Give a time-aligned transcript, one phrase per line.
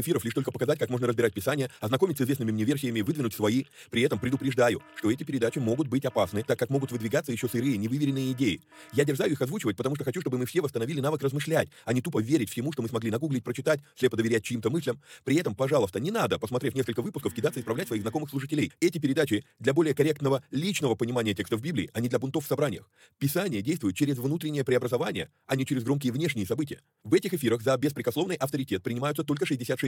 [0.00, 3.64] эфиров лишь только показать, как можно разбирать Писание, ознакомиться с известными мне версиями, выдвинуть свои.
[3.90, 7.76] При этом предупреждаю, что эти передачи могут быть опасны, так как могут выдвигаться еще сырые,
[7.76, 8.60] невыверенные идеи.
[8.92, 12.02] Я дерзаю их озвучивать, потому что хочу, чтобы мы все восстановили навык размышлять, а не
[12.02, 15.00] тупо верить всему, что мы смогли нагуглить, прочитать, слепо доверять чьим-то мыслям.
[15.24, 18.72] При этом, пожалуйста, не надо, посмотрев несколько выпусков, кидаться исправлять своих знакомых служителей.
[18.80, 22.90] Эти передачи для более корректного личного понимания текстов Библии, а не для бунтов в собраниях.
[23.18, 26.80] Писание действует через внутреннее преобразование, а не через громкие внешние события.
[27.04, 29.87] В этих эфирах за беспрекословный авторитет принимаются только 66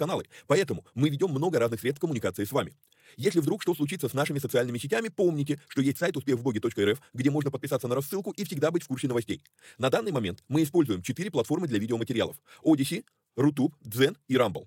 [0.00, 0.24] каналы.
[0.46, 2.74] Поэтому мы ведем много разных средств коммуникации с вами.
[3.18, 7.50] Если вдруг что случится с нашими социальными сетями, помните, что есть сайт успехвбоге.рф, где можно
[7.50, 9.42] подписаться на рассылку и всегда быть в курсе новостей.
[9.78, 12.36] На данный момент мы используем четыре платформы для видеоматериалов.
[12.64, 13.04] Odyssey,
[13.36, 14.66] Rutube, Zen и Rumble.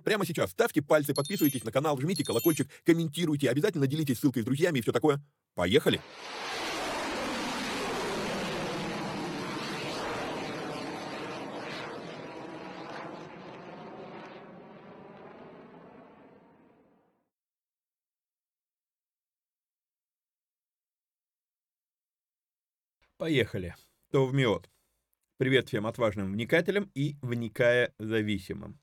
[0.03, 4.79] прямо сейчас ставьте пальцы, подписывайтесь на канал, жмите колокольчик, комментируйте, обязательно делитесь ссылкой с друзьями
[4.79, 5.21] и все такое.
[5.55, 6.01] Поехали!
[23.21, 23.75] Поехали.
[24.09, 24.67] То в МИОТ.
[25.37, 28.79] Привет всем отважным вникателям и вникая зависимым.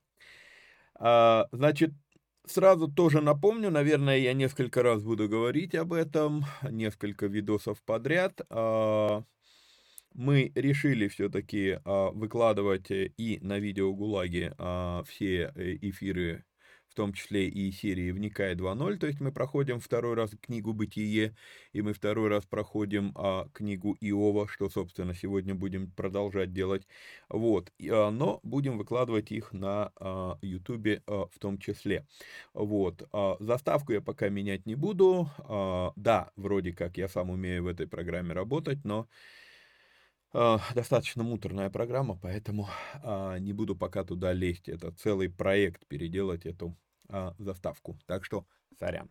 [0.99, 1.93] А, значит,
[2.47, 8.41] сразу тоже напомню, наверное, я несколько раз буду говорить об этом, несколько видосов подряд.
[8.51, 9.23] А,
[10.15, 14.55] мы решили все-таки а, выкладывать и на видео ГУЛАГе
[15.07, 16.45] все э, эфиры
[16.99, 21.37] том числе и серии «Вникай 2.0», то есть мы проходим второй раз книгу «Бытие»,
[21.73, 26.89] и мы второй раз проходим а, книгу Иова, что, собственно, сегодня будем продолжать делать,
[27.29, 32.05] вот, а, но будем выкладывать их на а, YouTube а, в том числе,
[32.53, 37.63] вот, а, заставку я пока менять не буду, а, да, вроде как я сам умею
[37.63, 39.07] в этой программе работать, но
[40.75, 42.69] достаточно муторная программа, поэтому
[43.03, 44.69] а, не буду пока туда лезть.
[44.69, 46.77] Это целый проект переделать эту
[47.09, 47.99] а, заставку.
[48.07, 48.45] Так что
[48.79, 49.11] сорян.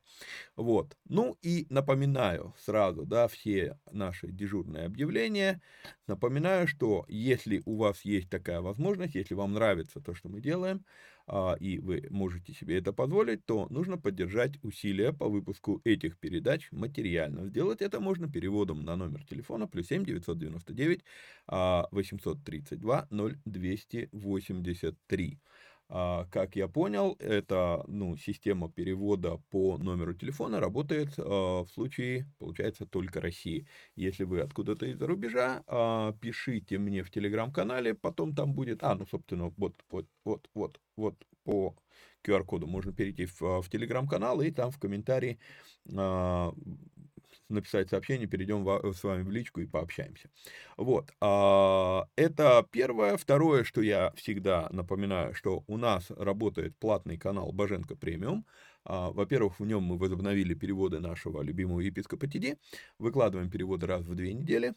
[0.55, 0.95] Вот.
[1.09, 5.61] Ну и напоминаю сразу, да, все наши дежурные объявления.
[6.07, 10.85] Напоминаю, что если у вас есть такая возможность, если вам нравится то, что мы делаем,
[11.29, 16.69] а, и вы можете себе это позволить, то нужно поддержать усилия по выпуску этих передач
[16.71, 17.47] материально.
[17.47, 21.03] Сделать это можно переводом на номер телефона плюс 7 999
[21.47, 25.39] 832 0283.
[25.89, 32.27] А, как я понял, это ну, система перевода по номеру телефона работает а, в случае,
[32.39, 33.67] получается, только России.
[33.95, 39.05] Если вы откуда-то из-за рубежа, а, пишите мне в телеграм-канале, потом там будет, а, ну,
[39.05, 41.75] собственно, вот, вот, вот, вот, вот по
[42.25, 45.39] QR-коду можно перейти в, в телеграм-канал и там в комментарии
[47.49, 50.29] написать сообщение, перейдем с вами в личку и пообщаемся.
[50.75, 53.17] Вот, а, это первое.
[53.17, 58.45] Второе, что я всегда напоминаю, что у нас работает платный канал Боженко Премиум.
[58.83, 62.57] А, во-первых, в нем мы возобновили переводы нашего любимого епископа Тиди,
[62.99, 64.73] выкладываем переводы раз в две недели,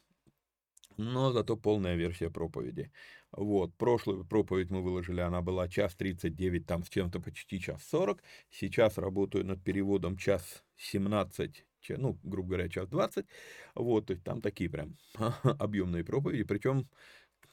[0.97, 2.91] но зато полная версия проповеди.
[3.33, 8.23] Вот, прошлую проповедь мы выложили, она была час 39, там с чем-то почти час 40.
[8.51, 13.27] Сейчас работаю над переводом час 17, ну, грубо говоря, час 20.
[13.75, 14.97] Вот, то есть там такие прям
[15.45, 16.89] объемные проповеди, причем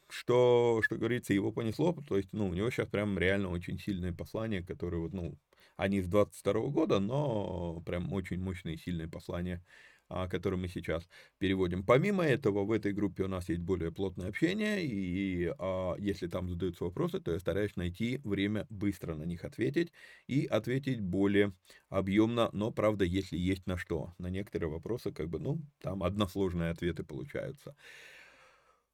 [0.09, 4.13] что, что говорится, его понесло, то есть, ну, у него сейчас прям реально очень сильные
[4.13, 5.37] послания, которые вот, ну,
[5.75, 9.63] они с 22 года, но прям очень мощные сильные послания
[10.09, 11.07] который мы сейчас
[11.37, 11.83] переводим.
[11.85, 16.49] Помимо этого, в этой группе у нас есть более плотное общение, и а, если там
[16.49, 19.91] задаются вопросы, то я стараюсь найти время быстро на них ответить
[20.27, 21.53] и ответить более
[21.89, 24.13] объемно, но, правда, если есть на что.
[24.17, 27.75] На некоторые вопросы, как бы, ну, там односложные ответы получаются.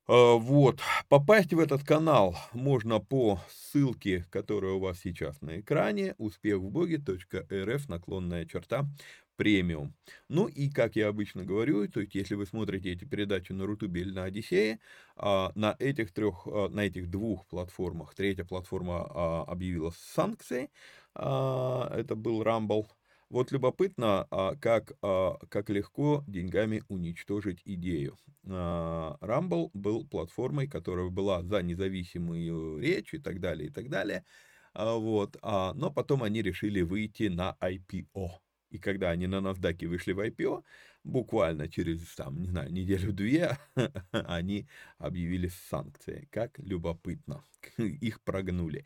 [0.05, 6.13] А, вот, попасть в этот канал можно по ссылке, которая у вас сейчас на экране,
[6.17, 8.85] успехвбоге.рф, наклонная черта,
[9.35, 9.95] премиум.
[10.29, 14.01] Ну и, как я обычно говорю, то есть если вы смотрите эти передачи на Рутубе
[14.01, 14.79] или на Одиссее,
[15.15, 20.69] а, на этих трех, а, на этих двух платформах, третья платформа объявила санкции,
[21.15, 22.87] это был Rumble,
[23.29, 28.19] вот любопытно, а, как, а, как легко деньгами уничтожить идею.
[28.47, 34.23] А, Rumble был платформой, которая была за независимую речь и так далее, и так далее.
[34.75, 35.37] Вот.
[35.43, 38.41] Но потом они решили выйти на IPO.
[38.73, 40.63] И когда они на NASDAQ вышли в IPO,
[41.03, 43.59] буквально через, там, не знаю, неделю-две,
[44.11, 44.67] они
[44.97, 46.27] объявили санкции.
[46.31, 47.43] Как любопытно.
[47.77, 48.83] Их прогнули.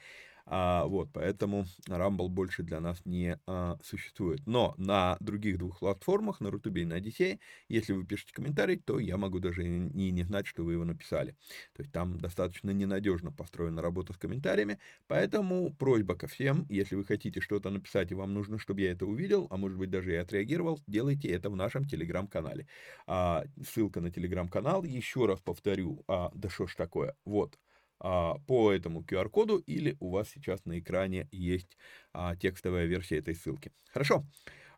[0.49, 4.41] А, вот, поэтому Rumble больше для нас не а, существует.
[4.45, 8.97] Но на других двух платформах, на Рутубе и на Одиссее, если вы пишете комментарий, то
[8.99, 11.31] я могу даже и не знать, что вы его написали.
[11.73, 17.03] То есть там достаточно ненадежно построена работа с комментариями, поэтому просьба ко всем, если вы
[17.03, 20.15] хотите что-то написать и вам нужно, чтобы я это увидел, а может быть даже и
[20.15, 22.67] отреагировал, делайте это в нашем телеграм-канале.
[23.05, 27.57] А, ссылка на телеграм-канал, еще раз повторю, а, да что ж такое, вот,
[27.99, 31.77] по этому QR-коду, или у вас сейчас на экране есть
[32.13, 33.71] а, текстовая версия этой ссылки.
[33.91, 34.25] Хорошо.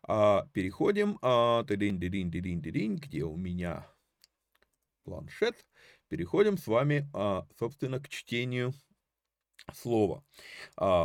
[0.02, 1.18] А, переходим.
[2.96, 3.86] Где у меня
[5.04, 5.66] планшет?
[6.08, 7.08] Переходим с вами,
[7.58, 8.72] собственно, к чтению
[9.72, 10.24] слова.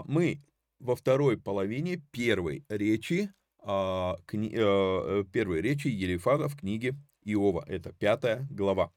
[0.05, 0.41] Мы
[0.79, 3.31] во второй половине первой речи,
[3.61, 7.63] кни, э, первой речи Елифаза в книге Иова.
[7.67, 8.91] Это пятая глава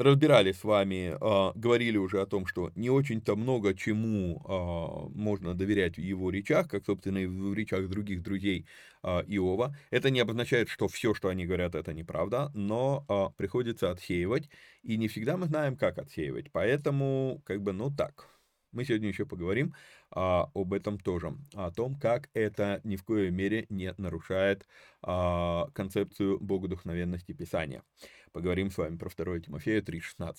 [0.00, 5.54] разбирали с вами, а, говорили уже о том, что не очень-то много чему а, можно
[5.54, 8.66] доверять в его речах, как, собственно, и в речах других друзей
[9.02, 9.76] а, Иова.
[9.90, 13.04] Это не обозначает, что все, что они говорят, это неправда, но
[13.36, 14.48] приходится отсеивать,
[14.82, 16.50] и не всегда мы знаем, как отсеивать.
[16.52, 18.30] Поэтому, как бы, ну так,
[18.72, 19.74] мы сегодня еще поговорим
[20.10, 24.66] а, об этом тоже, о том, как это ни в коей мере не нарушает
[25.02, 27.82] а, концепцию богодухновенности Писания.
[28.32, 30.36] Поговорим с вами про 2 Тимофея 3.16.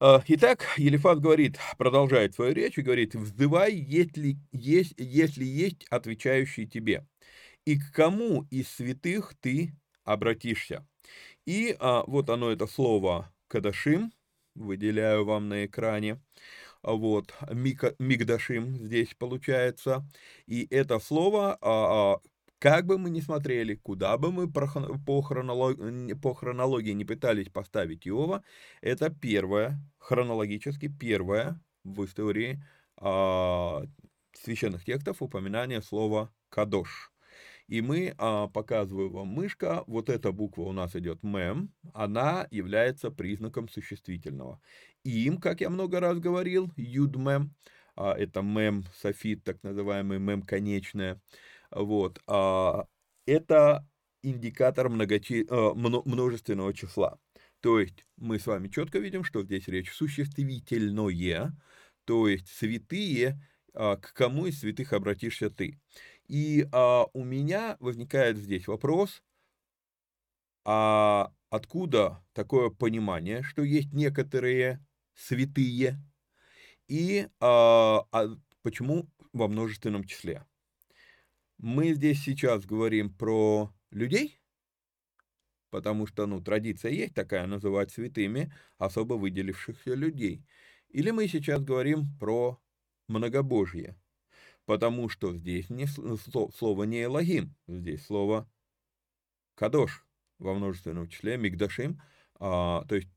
[0.00, 6.66] А, итак, Елифат говорит, продолжает свою речь и говорит, «Вздывай, если есть, если есть отвечающий
[6.66, 7.06] тебе,
[7.66, 10.86] и к кому из святых ты обратишься».
[11.46, 14.12] И а, вот оно, это слово «кадашим»,
[14.54, 16.20] выделяю вам на экране
[16.82, 20.06] вот, мигдашим здесь получается.
[20.46, 22.20] И это слово, а, а,
[22.60, 28.06] как бы мы ни смотрели, куда бы мы по, хронологии, по хронологии не пытались поставить
[28.06, 28.44] Иова,
[28.82, 32.62] это первое, хронологически первое в истории
[32.98, 33.82] а,
[34.34, 37.10] священных текстов упоминание слова «кадош».
[37.66, 43.10] И мы, а, показываю вам мышка, вот эта буква у нас идет мем, она является
[43.10, 44.60] признаком существительного.
[45.02, 47.54] Им, как я много раз говорил, юдмем,
[47.96, 51.22] а, это мем, софит, так называемый мем конечное,
[51.70, 52.86] вот, а,
[53.26, 53.86] это
[54.22, 55.46] индикатор многочи...
[55.48, 57.18] А, множественного числа.
[57.60, 61.52] То есть мы с вами четко видим, что здесь речь существительное,
[62.04, 63.40] то есть святые,
[63.72, 65.78] к кому из святых обратишься ты.
[66.26, 69.22] И а, у меня возникает здесь вопрос,
[70.64, 74.84] а откуда такое понимание, что есть некоторые
[75.14, 76.00] святые,
[76.86, 78.28] и а, а
[78.62, 80.46] почему во множественном числе?
[81.62, 84.40] Мы здесь сейчас говорим про людей,
[85.68, 90.42] потому что, ну, традиция есть такая называть святыми особо выделившихся людей.
[90.88, 92.58] Или мы сейчас говорим про
[93.08, 93.94] многобожье,
[94.64, 98.50] потому что здесь не, слово не Элогим, здесь слово
[99.54, 100.06] кадош
[100.38, 102.00] во множественном числе, мигдашим,
[102.38, 103.08] а, то есть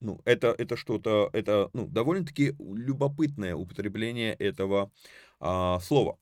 [0.00, 4.90] ну, это, это что-то, это ну, довольно-таки любопытное употребление этого
[5.38, 6.18] а, слова.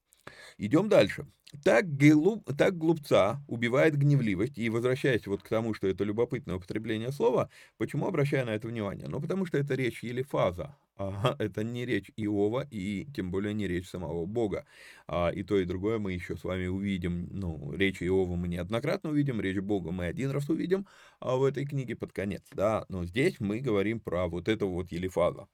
[0.59, 1.27] Идем дальше.
[1.65, 7.11] Так, глуп, так глупца убивает гневливость, и возвращаясь вот к тому, что это любопытное употребление
[7.11, 9.09] слова, почему обращаю на это внимание?
[9.09, 13.67] Ну, потому что это речь Елифаза, а это не речь Иова, и тем более не
[13.67, 14.65] речь самого Бога.
[15.09, 19.11] А, и то, и другое мы еще с вами увидим, ну, речь Иова мы неоднократно
[19.11, 20.87] увидим, речь Бога мы один раз увидим
[21.19, 24.93] а в этой книге под конец, да, но здесь мы говорим про вот этого вот
[24.93, 25.49] Елифаза,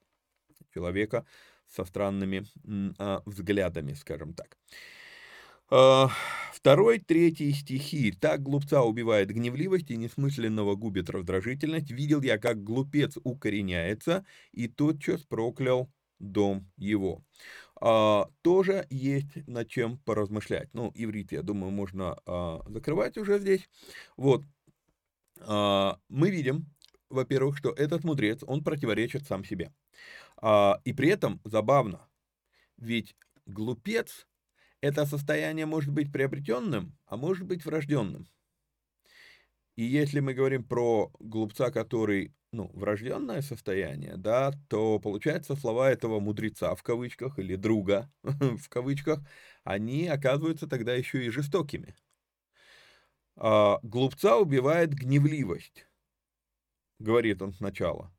[0.75, 1.25] человека
[1.69, 2.45] со странными
[2.99, 4.57] а, взглядами, скажем так.
[5.69, 6.11] А,
[6.53, 8.13] второй, третий стихи.
[8.13, 11.91] «Так глупца убивает гневливость и несмысленного губит раздражительность.
[11.91, 17.25] Видел я, как глупец укореняется, и тотчас проклял дом его».
[17.81, 20.73] А, тоже есть над чем поразмышлять.
[20.73, 23.69] Ну, иврит, я думаю, можно а, закрывать уже здесь.
[24.17, 24.45] Вот.
[25.41, 26.67] А, мы видим,
[27.11, 29.73] во-первых, что этот мудрец, он противоречит сам себе.
[30.39, 32.09] А, и при этом забавно,
[32.77, 34.27] ведь глупец
[34.81, 38.29] это состояние может быть приобретенным, а может быть врожденным.
[39.77, 46.19] И если мы говорим про глупца, который, ну, врожденное состояние, да, то получается слова этого
[46.19, 49.21] мудреца в кавычках или друга в кавычках,
[49.65, 51.95] они оказываются тогда еще и жестокими.
[53.37, 55.87] А, глупца убивает гневливость,
[56.99, 58.16] говорит он сначала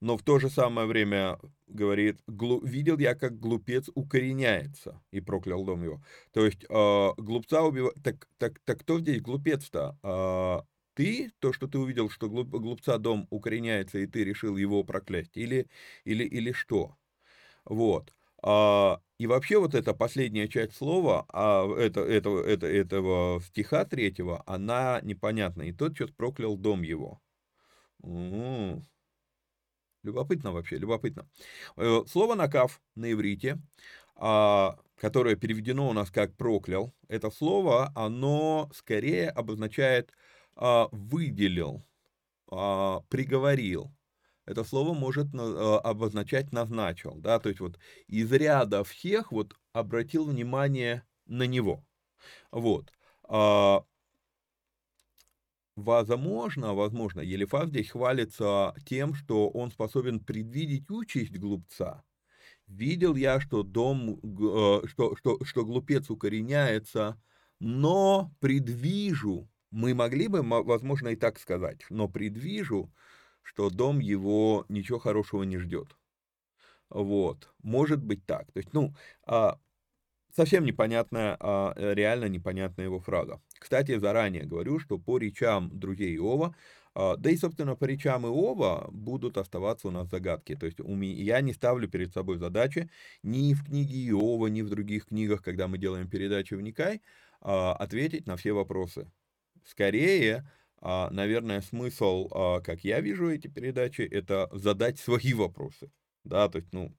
[0.00, 5.82] но в то же самое время говорит, видел я, как глупец укореняется, и проклял дом
[5.82, 6.02] его.
[6.32, 9.98] То есть э, глупца убивает, так, так, так кто здесь глупец-то?
[10.02, 14.84] Э, ты, то, что ты увидел, что глуп, глупца дом укореняется, и ты решил его
[14.84, 15.68] проклясть, или,
[16.04, 16.96] или, или что?
[17.64, 18.12] Вот.
[18.42, 24.42] А, и вообще вот эта последняя часть слова, а, это, это, это, этого стиха третьего,
[24.46, 25.62] она непонятна.
[25.62, 27.20] И тот что-то проклял дом его.
[28.02, 28.82] У-у-у.
[30.02, 31.28] Любопытно вообще, любопытно.
[31.76, 33.58] Э, слово «накав» на иврите,
[34.16, 40.12] а, которое переведено у нас как «проклял», это слово, оно скорее обозначает
[40.56, 41.84] а, «выделил»,
[42.50, 43.92] а, «приговорил».
[44.46, 47.78] Это слово может обозначать «назначил», да, то есть вот
[48.08, 51.84] из ряда всех вот обратил внимание на него.
[52.52, 52.92] Вот.
[55.90, 62.04] Возможно, возможно, Елифаз здесь хвалится тем, что он способен предвидеть участь глупца.
[62.68, 67.20] Видел я, что дом, э, что, что, что глупец укореняется,
[67.58, 72.94] но предвижу, мы могли бы, возможно, и так сказать, но предвижу,
[73.42, 75.96] что дом его ничего хорошего не ждет.
[76.88, 78.52] Вот, может быть так.
[78.52, 78.94] То есть, ну,
[79.26, 79.58] а,
[80.34, 83.40] совсем непонятная, а, реально непонятная его фраза.
[83.58, 86.54] Кстати, заранее говорю, что по речам друзей Иова,
[86.94, 90.56] а, да и, собственно, по речам Иова будут оставаться у нас загадки.
[90.56, 92.90] То есть я не ставлю перед собой задачи
[93.22, 97.00] ни в книге Иова, ни в других книгах, когда мы делаем передачу «Вникай»,
[97.40, 99.10] а, ответить на все вопросы.
[99.64, 102.28] Скорее, а, наверное, смысл,
[102.62, 105.90] как я вижу эти передачи, это задать свои вопросы.
[106.24, 106.92] Да, то есть, ну,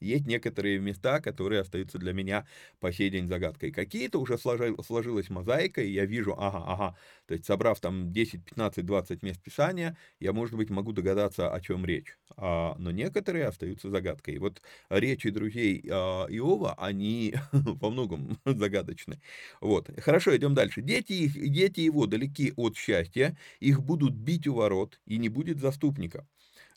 [0.00, 2.46] есть некоторые места, которые остаются для меня
[2.80, 3.70] по сей день загадкой.
[3.72, 8.84] Какие-то уже сложилась мозаика, и я вижу, ага, ага, то есть собрав там 10, 15,
[8.86, 12.16] 20 мест Писания, я, может быть, могу догадаться, о чем речь.
[12.36, 14.38] А, но некоторые остаются загадкой.
[14.38, 19.20] Вот речи друзей а, Иова, они во многом загадочны.
[19.60, 20.82] Вот, хорошо, идем дальше.
[20.82, 25.58] Дети, их, дети его далеки от счастья, их будут бить у ворот, и не будет
[25.60, 26.26] заступника.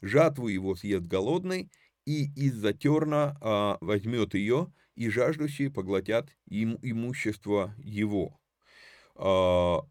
[0.02, 1.72] Жатву его съест голодный,
[2.06, 8.40] и из-за терна а, возьмет ее, и жаждущие поглотят им имущество его.
[9.16, 9.82] А,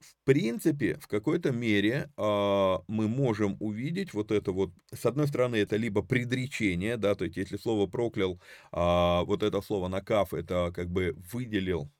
[0.00, 5.56] в принципе, в какой-то мере а, мы можем увидеть вот это вот, с одной стороны,
[5.56, 8.40] это либо предречение, да, то есть если слово проклял,
[8.72, 11.90] а, вот это слово накав, это как бы выделил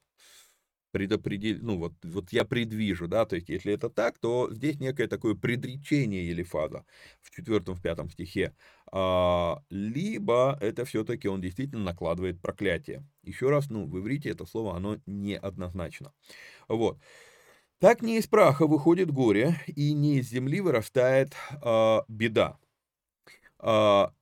[0.93, 1.59] предопредел...
[1.63, 5.35] ну вот, вот я предвижу, да, то есть если это так, то здесь некое такое
[5.35, 6.85] предречение Елифаза
[7.23, 8.55] в четвертом, в пятом стихе,
[9.71, 13.07] либо это все-таки он действительно накладывает проклятие.
[13.23, 16.13] Еще раз, ну, в иврите это слово, оно неоднозначно.
[16.69, 16.99] Вот.
[17.79, 21.33] Так не из праха выходит горе, и не из земли вырастает
[21.63, 22.59] а, беда.
[23.59, 24.13] А,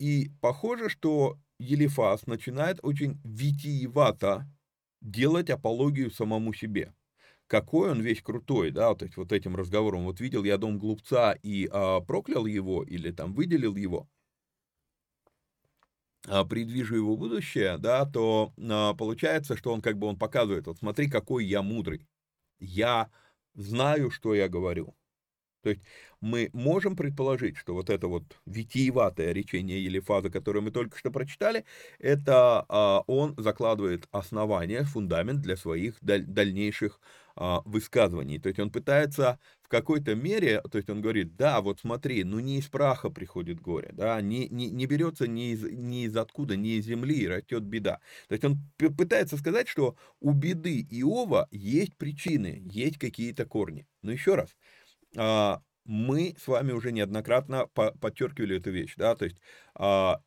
[0.00, 4.48] и похоже, что Елифаз начинает очень витиевато
[5.00, 6.92] делать апологию самому себе.
[7.52, 11.68] Какой он весь крутой, да, есть вот этим разговором, вот видел я дом глупца и
[11.70, 14.08] а, проклял его или там выделил его,
[16.28, 20.78] а, предвижу его будущее, да, то а, получается, что он как бы он показывает, вот
[20.78, 22.06] смотри, какой я мудрый.
[22.60, 23.10] я
[23.54, 24.94] знаю, что я говорю.
[25.62, 25.82] То есть
[26.20, 31.10] мы можем предположить, что вот это вот витиеватое речение или фаза, которую мы только что
[31.10, 31.64] прочитали,
[31.98, 37.00] это а, он закладывает основание, фундамент для своих даль, дальнейших
[37.36, 38.38] а, высказываний.
[38.38, 42.40] То есть он пытается в какой-то мере, то есть он говорит, да, вот смотри, ну
[42.40, 46.56] не из праха приходит горе, да, не, не, не берется ни из, ни из откуда,
[46.56, 48.00] ни из земли растет беда.
[48.28, 53.86] То есть он пытается сказать, что у беды Иова есть причины, есть какие-то корни.
[54.02, 54.54] Но еще раз,
[55.14, 59.36] мы с вами уже неоднократно подчеркивали эту вещь, да, то есть
[59.74, 60.22] а,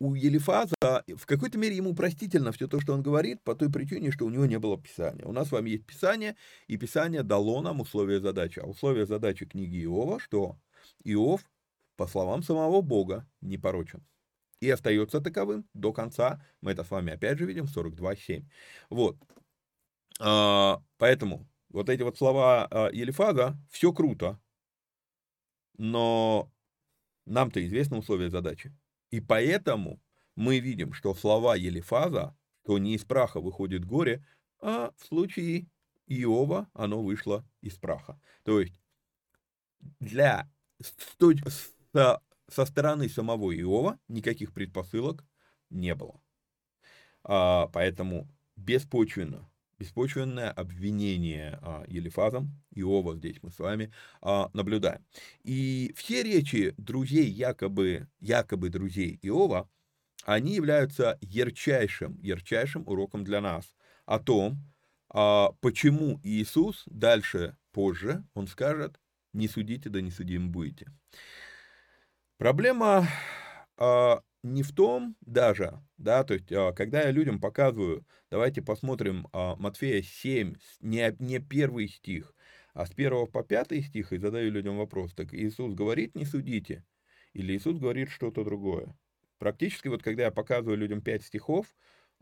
[0.00, 4.12] у Елифаза в какой-то мере ему простительно все то, что он говорит, по той причине,
[4.12, 5.24] что у него не было Писания.
[5.24, 8.60] У нас с вами есть Писание, и Писание дало нам условия задачи.
[8.60, 10.56] А условия задачи книги Иова, что
[11.04, 11.42] Иов,
[11.96, 14.06] по словам самого Бога, не порочен.
[14.60, 16.44] И остается таковым до конца.
[16.60, 18.44] Мы это с вами опять же видим в 42.7.
[18.90, 19.16] Вот.
[20.20, 24.40] А, поэтому вот эти вот слова а, Елифаза, все круто,
[25.76, 26.50] но
[27.26, 28.74] нам-то известны условия задачи.
[29.10, 30.00] И поэтому
[30.34, 34.24] мы видим, что слова Елифаза, что не из праха выходит горе,
[34.60, 35.68] а в случае
[36.06, 38.20] Иова оно вышло из праха.
[38.44, 38.80] То есть
[40.00, 40.50] для,
[40.82, 45.24] со, со стороны самого Иова никаких предпосылок
[45.70, 46.20] не было.
[47.24, 49.48] А, поэтому беспочвенно
[49.78, 55.04] беспочвенное обвинение а, Елифазом, Иова здесь мы с вами а, наблюдаем.
[55.44, 59.68] И все речи друзей, якобы, якобы друзей Иова,
[60.24, 63.72] они являются ярчайшим, ярчайшим уроком для нас
[64.04, 64.58] о том,
[65.10, 69.00] а, почему Иисус дальше, позже, он скажет,
[69.32, 70.92] не судите, да не судим будете.
[72.36, 73.08] Проблема
[73.76, 79.28] а, не в том даже, да, то есть, а, когда я людям показываю, давайте посмотрим
[79.32, 82.34] а, Матфея 7, не, не первый стих,
[82.74, 86.84] а с 1 по 5 стих, и задаю людям вопрос, так Иисус говорит, не судите,
[87.32, 88.96] или Иисус говорит что-то другое.
[89.38, 91.66] Практически вот когда я показываю людям 5 стихов,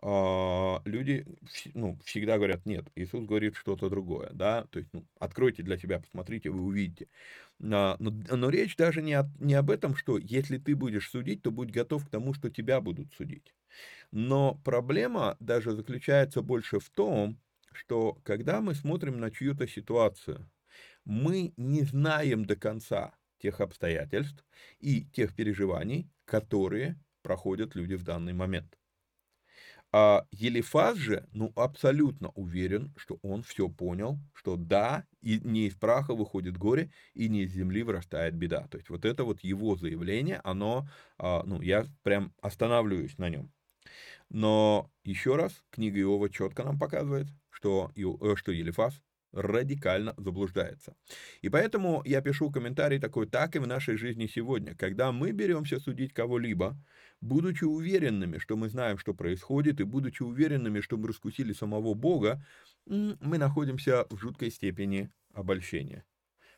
[0.03, 1.27] люди
[1.75, 6.01] ну, всегда говорят, нет, Иисус говорит что-то другое, да, то есть, ну, откройте для себя,
[6.01, 7.09] посмотрите, вы увидите.
[7.59, 11.51] Но, но речь даже не, о, не об этом, что если ты будешь судить, то
[11.51, 13.55] будь готов к тому, что тебя будут судить.
[14.13, 17.41] Но проблема даже заключается больше в том,
[17.73, 20.51] что когда мы смотрим на чью-то ситуацию,
[21.05, 24.45] мы не знаем до конца тех обстоятельств
[24.81, 28.77] и тех переживаний, которые проходят люди в данный момент.
[29.99, 35.75] А Елифаз же, ну, абсолютно уверен, что он все понял, что да, и не из
[35.75, 38.69] праха выходит горе, и не из земли вырастает беда.
[38.71, 43.51] То есть вот это вот его заявление, оно, а, ну, я прям останавливаюсь на нем.
[44.29, 49.01] Но еще раз, книга Иова четко нам показывает, что, э, что Елифаз
[49.33, 50.95] радикально заблуждается.
[51.41, 54.75] И поэтому я пишу комментарий такой, так и в нашей жизни сегодня.
[54.75, 56.77] Когда мы беремся судить кого-либо,
[57.21, 62.45] будучи уверенными, что мы знаем, что происходит, и будучи уверенными, что мы раскусили самого Бога,
[62.87, 66.05] мы находимся в жуткой степени обольщения.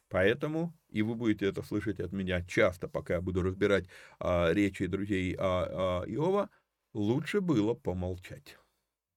[0.08, 3.86] Поэтому, и вы будете это слышать от меня часто, пока я буду разбирать
[4.18, 6.48] а, речи друзей а, а, Иова,
[6.94, 8.58] лучше было помолчать.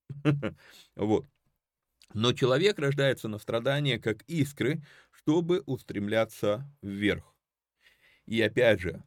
[0.95, 1.25] Вот.
[2.13, 7.33] Но человек рождается на страдания, как искры, чтобы устремляться вверх.
[8.25, 9.01] И опять же,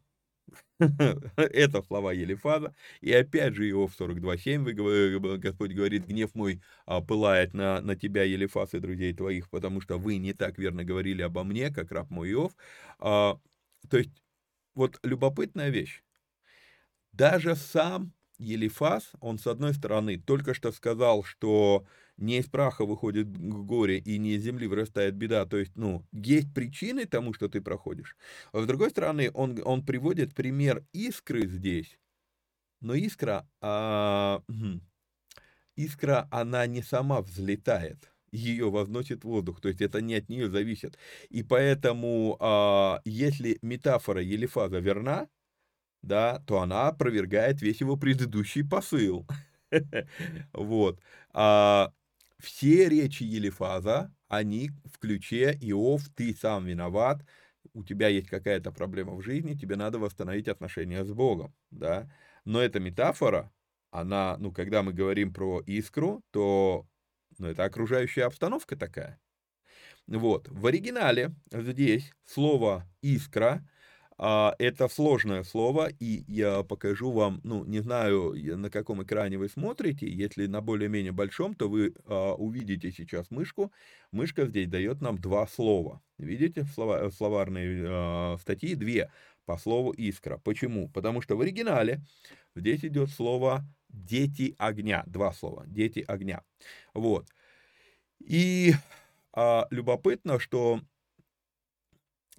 [1.37, 2.73] это слова Елифаза.
[3.01, 8.73] И опять же Иов 42.7, Господь говорит, гнев мой а, пылает на, на тебя, Елифаз,
[8.73, 12.31] и друзей твоих, потому что вы не так верно говорили обо мне, как раб мой
[12.31, 12.53] Иов.
[12.99, 13.39] А,
[13.89, 14.11] то есть,
[14.73, 16.03] вот любопытная вещь.
[17.13, 21.85] Даже сам Елифаз, он с одной стороны только что сказал, что
[22.17, 26.53] не из праха выходит горе и не из земли вырастает беда, то есть, ну, есть
[26.53, 28.15] причины тому, что ты проходишь.
[28.53, 31.99] А с другой стороны, он, он приводит пример искры здесь,
[32.81, 34.43] но искра, а,
[35.75, 40.97] искра, она не сама взлетает, ее возносит воздух, то есть это не от нее зависит.
[41.29, 45.27] И поэтому, а, если метафора Елифаза верна,
[46.05, 49.27] да, то она опровергает весь его предыдущий посыл.
[50.53, 50.99] Вот.
[51.33, 51.91] А
[52.39, 57.25] все речи Елифаза, они в ключе «Иов, ты сам виноват»,
[57.73, 62.09] у тебя есть какая-то проблема в жизни, тебе надо восстановить отношения с Богом, да.
[62.45, 63.51] Но эта метафора,
[63.91, 66.87] она, ну, когда мы говорим про искру, то,
[67.37, 69.19] ну, это окружающая обстановка такая.
[70.07, 73.67] Вот, в оригинале здесь слово «искра»
[74.17, 80.07] это сложное слово, и я покажу вам, ну, не знаю, на каком экране вы смотрите,
[80.09, 83.73] если на более-менее большом, то вы а, увидите сейчас мышку.
[84.11, 86.01] Мышка здесь дает нам два слова.
[86.17, 89.11] Видите, слова, словарной а, статьи две
[89.45, 90.37] по слову искра.
[90.37, 90.89] Почему?
[90.89, 92.01] Потому что в оригинале
[92.55, 96.41] здесь идет слово дети огня, два слова, дети огня.
[96.93, 97.27] Вот.
[98.19, 98.73] И
[99.33, 100.79] а, любопытно, что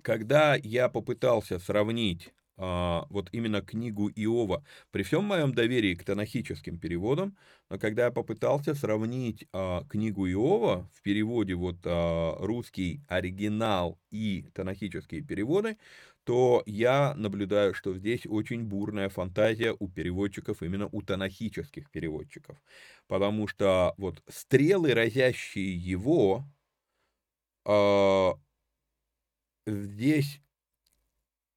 [0.06, 6.78] когда я попытался сравнить а, вот именно книгу Иова, при всем моем доверии к танахическим
[6.78, 7.36] переводам,
[7.70, 14.44] но когда я попытался сравнить а, книгу Иова в переводе вот а, русский оригинал и
[14.54, 15.76] танахические переводы,
[16.22, 22.56] то я наблюдаю, что здесь очень бурная фантазия у переводчиков, именно у танахических переводчиков.
[23.08, 26.44] Потому что вот стрелы, разящие его,
[27.64, 28.34] а,
[29.66, 30.40] здесь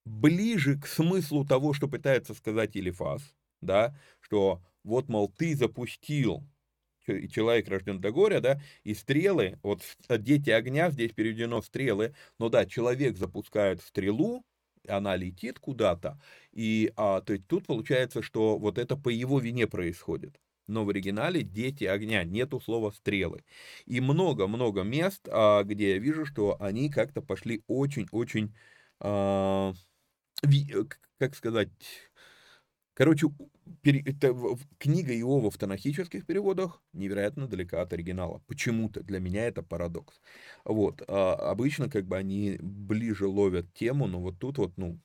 [0.06, 3.22] ближе к смыслу того, что пытается сказать Елифас,
[3.62, 6.44] да, что вот, мол, ты запустил
[7.32, 12.66] человек рожден до горя, да, и стрелы, вот дети огня, здесь переведено стрелы, но да,
[12.66, 14.44] человек запускает стрелу,
[14.88, 19.68] она летит куда-то, и а, то есть тут получается, что вот это по его вине
[19.68, 20.40] происходит.
[20.70, 23.44] Но в оригинале дети огня, нету слова стрелы.
[23.86, 28.54] И много-много мест, а, где я вижу, что они как-то пошли очень-очень
[30.44, 30.84] Э,
[31.18, 31.70] как сказать,
[32.94, 33.28] короче,
[33.84, 34.36] это,
[34.78, 38.42] книга Иова в танахических переводах невероятно далека от оригинала.
[38.48, 40.20] Почему-то для меня это парадокс.
[40.66, 45.00] Вот, а обычно как бы они ближе ловят тему, но вот тут вот, ну,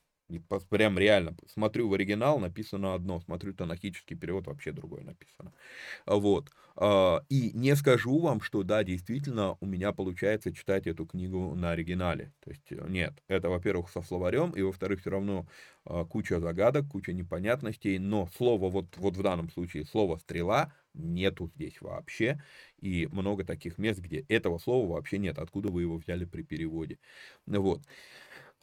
[0.70, 1.36] Прям реально.
[1.46, 3.20] Смотрю в оригинал, написано одно.
[3.20, 5.52] Смотрю танахический перевод, вообще другое написано.
[6.06, 6.50] Вот.
[6.76, 11.72] А, и не скажу вам, что да, действительно, у меня получается читать эту книгу на
[11.72, 12.32] оригинале.
[12.44, 13.14] То есть, э, нет.
[13.28, 15.48] Это, во-первых, со словарем, и, во-вторых, все равно
[15.84, 21.48] а, куча загадок, куча непонятностей, но слово, вот, вот в данном случае, слово «стрела» нету
[21.56, 22.42] здесь вообще,
[22.80, 26.98] и много таких мест, где этого слова вообще нет, откуда вы его взяли при переводе.
[27.46, 27.82] Вот.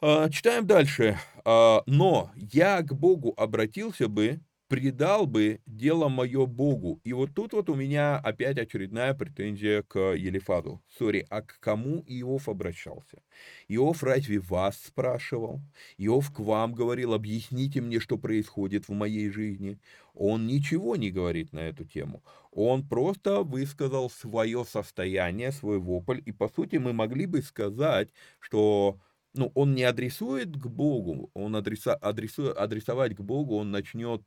[0.02, 1.18] А, читаем дальше.
[1.44, 7.00] А, «Но я к Богу обратился бы, предал бы дело мое Богу».
[7.04, 10.82] И вот тут вот у меня опять очередная претензия к Елифаду.
[10.98, 13.22] Сори, а к кому Иов обращался?
[13.68, 15.60] Иов разве вас спрашивал?
[15.98, 19.78] Иов к вам говорил, объясните мне, что происходит в моей жизни.
[20.14, 22.24] Он ничего не говорит на эту тему.
[22.50, 26.20] Он просто высказал свое состояние, свой вопль.
[26.26, 28.08] И по сути мы могли бы сказать,
[28.40, 28.98] что
[29.34, 34.22] ну, он не адресует к Богу, он адреса, адресует, адресовать к Богу он начнет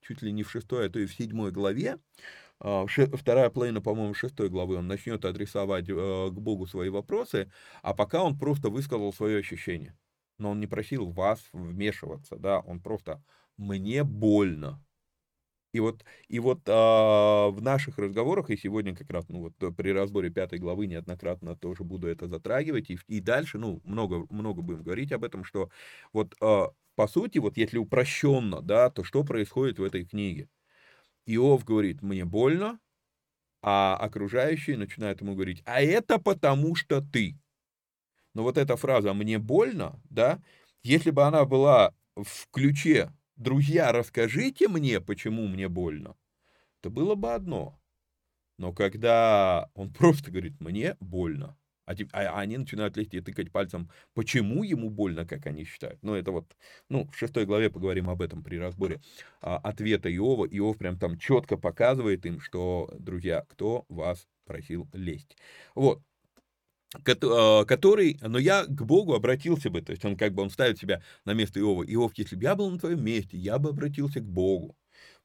[0.00, 1.98] чуть ли не в шестой, а то и в седьмой главе,
[2.60, 7.50] а, вторая половина, по-моему, шестой главы, он начнет адресовать э, к Богу свои вопросы,
[7.82, 9.96] а пока он просто высказал свое ощущение.
[10.38, 13.22] Но он не просил вас вмешиваться, да, он просто
[13.56, 14.84] «мне больно»,
[15.72, 19.90] и вот, и вот а, в наших разговорах, и сегодня как раз, ну вот при
[19.92, 24.82] разборе пятой главы неоднократно тоже буду это затрагивать, и, и дальше, ну, много, много будем
[24.82, 25.70] говорить об этом, что
[26.12, 30.48] вот а, по сути, вот если упрощенно, да, то что происходит в этой книге?
[31.26, 32.80] Иов говорит, мне больно,
[33.62, 37.36] а окружающие начинают ему говорить, а это потому что ты.
[38.34, 40.40] Но вот эта фраза «мне больно», да,
[40.82, 46.16] если бы она была в ключе друзья, расскажите мне, почему мне больно,
[46.80, 47.80] то было бы одно.
[48.58, 53.90] Но когда он просто говорит, мне больно, а, а они начинают лезть и тыкать пальцем,
[54.12, 56.02] почему ему больно, как они считают.
[56.02, 56.54] Ну, это вот,
[56.90, 59.00] ну, в шестой главе поговорим об этом при разборе
[59.40, 60.46] а, ответа Иова.
[60.46, 65.36] Иов прям там четко показывает им, что, друзья, кто вас просил лезть.
[65.74, 66.07] Вот, а,
[67.04, 71.02] который, но я к Богу обратился бы, то есть он как бы, он ставит себя
[71.24, 71.84] на место Иова.
[71.84, 74.76] Иов, если бы я был на твоем месте, я бы обратился к Богу,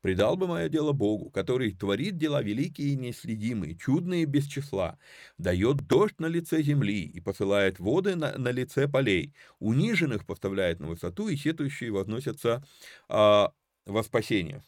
[0.02, 5.00] предал бы мое дело Богу, который творит дела великие и неследимые, чудные без числа,
[5.38, 10.88] дает дождь на лице земли и посылает воды на, на лице полей, униженных поставляет на
[10.88, 12.64] высоту, и сетующие возносятся
[13.08, 13.54] а,
[13.86, 14.64] во спасение.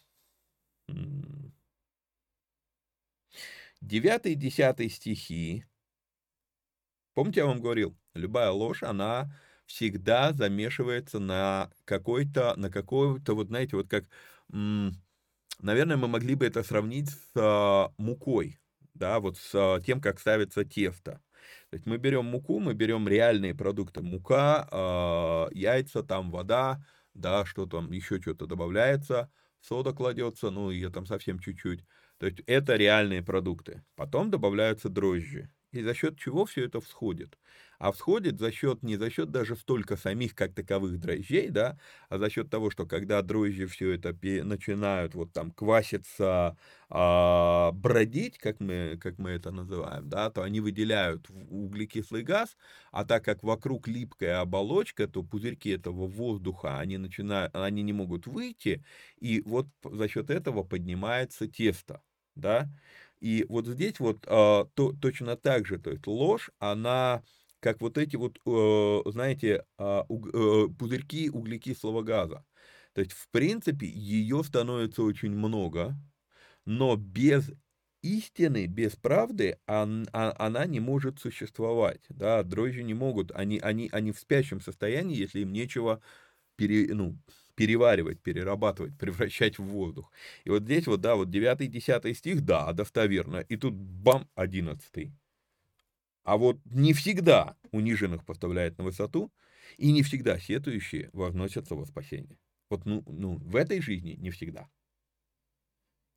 [3.82, 5.66] Девятый десятый стихи
[7.16, 9.32] Помните, я вам говорил, любая ложь, она
[9.66, 14.06] всегда замешивается на какой-то, на какой-то, вот знаете, вот как,
[14.50, 18.60] наверное, мы могли бы это сравнить с а, мукой,
[18.94, 21.22] да, вот с а, тем, как ставится тесто.
[21.70, 27.46] То есть мы берем муку, мы берем реальные продукты, мука, а, яйца, там вода, да,
[27.46, 31.86] что там, еще что-то добавляется, сода кладется, ну, ее там совсем чуть-чуть.
[32.18, 33.84] То есть это реальные продукты.
[33.96, 37.38] Потом добавляются дрожжи и за счет чего все это всходит.
[37.78, 41.78] а всходит за счет, не за счет даже столько самих как таковых дрожжей, да,
[42.10, 46.58] а за счет того, что когда дрожжи все это начинают вот там кваситься,
[46.90, 52.56] а, бродить, как мы, как мы это называем, да, то они выделяют углекислый газ,
[52.92, 58.28] а так как вокруг липкая оболочка, то пузырьки этого воздуха, они начинают, они не могут
[58.28, 58.84] выйти,
[59.20, 62.02] и вот за счет этого поднимается тесто,
[62.36, 62.70] да,
[63.26, 67.24] и вот здесь вот а, то, точно так же, то есть ложь, она
[67.60, 72.46] как вот эти вот, э, знаете, а, э, пузырьки углекислого газа.
[72.94, 75.96] То есть, в принципе, ее становится очень много,
[76.66, 77.50] но без
[78.04, 82.02] истины, без правды он, а, она не может существовать.
[82.10, 82.44] Да?
[82.44, 86.00] Дрожжи не могут, они, они, они в спящем состоянии, если им нечего
[86.58, 87.18] пере, ну,
[87.56, 90.12] переваривать, перерабатывать, превращать в воздух.
[90.44, 95.12] И вот здесь вот, да, вот 9-10 стих, да, достоверно, и тут бам, 11.
[96.24, 99.32] А вот не всегда униженных поставляет на высоту,
[99.78, 102.38] и не всегда сетующие возносятся во спасение.
[102.70, 104.68] Вот ну, ну, в этой жизни не всегда.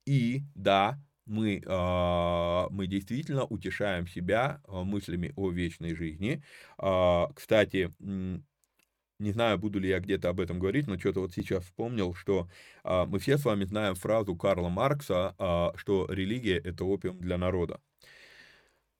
[0.07, 6.43] И да, мы, э, мы действительно утешаем себя э, мыслями о вечной жизни.
[6.79, 7.93] Э, кстати,
[9.19, 12.49] не знаю, буду ли я где-то об этом говорить, но что-то вот сейчас вспомнил, что
[12.85, 17.37] э, мы все с вами знаем фразу Карла Маркса, э, что религия– это опиум для
[17.37, 17.81] народа.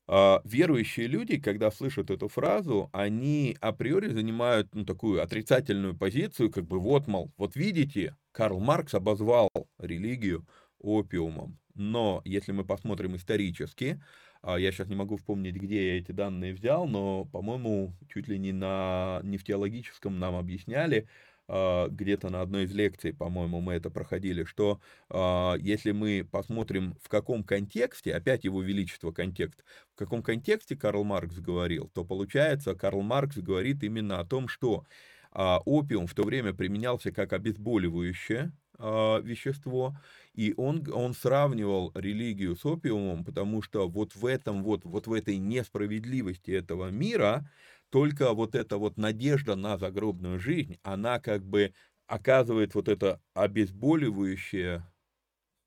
[0.09, 6.67] Э, верующие люди, когда слышат эту фразу, они априори занимают ну, такую отрицательную позицию, как
[6.67, 10.47] бы вот, мол, вот видите, Карл Маркс обозвал религию
[10.81, 11.59] опиумом.
[11.75, 16.55] Но если мы посмотрим исторически, а, я сейчас не могу вспомнить, где я эти данные
[16.55, 21.09] взял, но, по-моему, чуть ли не на нефтеологическом нам объясняли,
[21.49, 26.95] а, где-то на одной из лекций, по-моему, мы это проходили, что а, если мы посмотрим,
[27.03, 32.75] в каком контексте, опять его величество контекст, в каком контексте Карл Маркс говорил, то получается,
[32.75, 34.85] Карл Маркс говорит именно о том, что
[35.33, 39.97] опиум в то время применялся как обезболивающее, а, вещество,
[40.39, 45.13] и он, он сравнивал религию с опиумом, потому что вот в этом вот, вот в
[45.13, 47.51] этой несправедливости этого мира
[47.91, 51.73] только вот эта вот надежда на загробную жизнь, она как бы
[52.07, 54.87] оказывает вот это обезболивающее,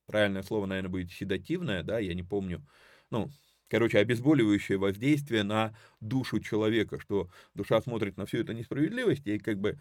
[0.07, 2.65] правильное слово, наверное, будет седативное, да, я не помню,
[3.11, 3.31] ну,
[3.69, 9.59] короче, обезболивающее воздействие на душу человека, что душа смотрит на всю эту несправедливость и как
[9.59, 9.79] бы,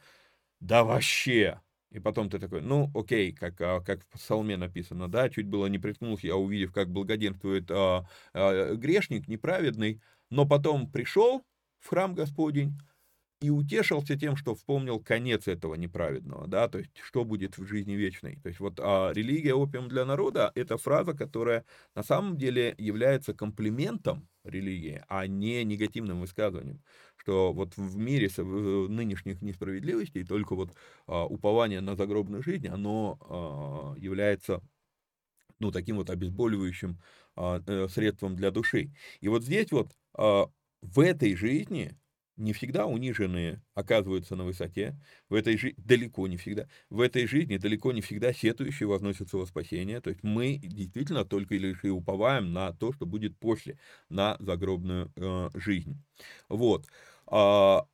[0.60, 5.28] да вообще, и потом ты такой, ну, окей, как, а, как в псалме написано, да,
[5.28, 10.00] чуть было не приткнулся, я увидев, как благоденствует а, а, грешник неправедный,
[10.30, 11.44] но потом пришел
[11.80, 12.78] в храм Господень
[13.40, 17.94] и утешился тем, что вспомнил конец этого неправедного, да, то есть что будет в жизни
[17.94, 18.36] вечной.
[18.36, 23.32] То есть вот а, религия опиум для народа– это фраза, которая на самом деле является
[23.32, 26.82] комплиментом религии, а не негативным высказыванием
[27.20, 30.70] что вот в мире нынешних несправедливостей только вот
[31.06, 34.62] а, упование на загробную жизнь, оно а, является
[35.58, 36.98] ну, таким вот обезболивающим
[37.36, 38.90] а, э, средством для души.
[39.20, 41.96] И вот здесь вот в этой жизни
[42.40, 44.98] не всегда униженные оказываются на высоте,
[45.28, 49.46] в этой жизни, далеко не всегда, в этой жизни далеко не всегда сетующие возносятся во
[49.46, 54.36] спасение, то есть мы действительно только лишь и уповаем на то, что будет после, на
[54.40, 56.02] загробную э, жизнь.
[56.48, 56.86] Вот.
[57.26, 57.86] А,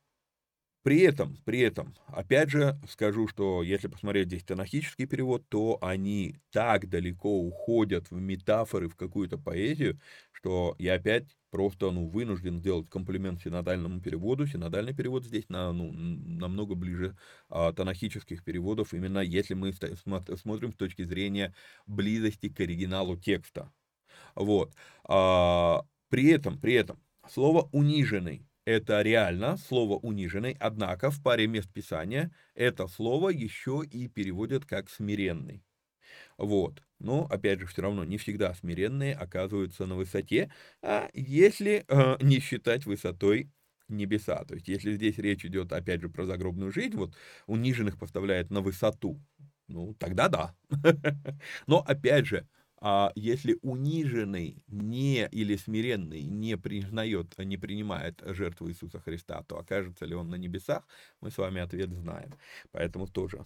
[0.83, 6.37] при этом, при этом, опять же, скажу, что если посмотреть здесь танахический перевод, то они
[6.51, 9.99] так далеко уходят в метафоры, в какую-то поэзию,
[10.31, 14.47] что я опять просто ну, вынужден сделать комплимент синодальному переводу.
[14.47, 17.17] Синодальный перевод здесь на, ну, намного ближе
[17.49, 21.53] а, танахических переводов, именно если мы смотрим с точки зрения
[21.85, 23.71] близости к оригиналу текста.
[24.35, 24.73] Вот.
[25.05, 31.71] А, при этом, при этом, слово «униженный» это реально слово униженный, однако в паре мест
[31.71, 35.63] Писания это слово еще и переводят как смиренный.
[36.37, 36.83] Вот.
[36.99, 42.39] Но, опять же, все равно не всегда смиренные оказываются на высоте, а если э, не
[42.39, 43.51] считать высотой
[43.89, 44.43] небеса.
[44.45, 48.61] То есть, если здесь речь идет, опять же, про загробную жизнь, вот униженных поставляет на
[48.61, 49.21] высоту,
[49.67, 50.55] ну, тогда да.
[51.67, 52.47] Но, опять же,
[52.79, 60.05] а если униженный не или смиренный не признает, не принимает жертву Иисуса Христа, то окажется
[60.05, 60.83] ли он на небесах,
[61.21, 62.35] мы с вами ответ знаем.
[62.71, 63.43] Поэтому тоже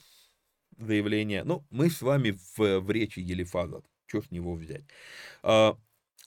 [0.86, 1.44] заявление.
[1.44, 4.84] Ну, мы с вами в, в речи Елифаза, что с него взять.
[5.44, 5.78] А,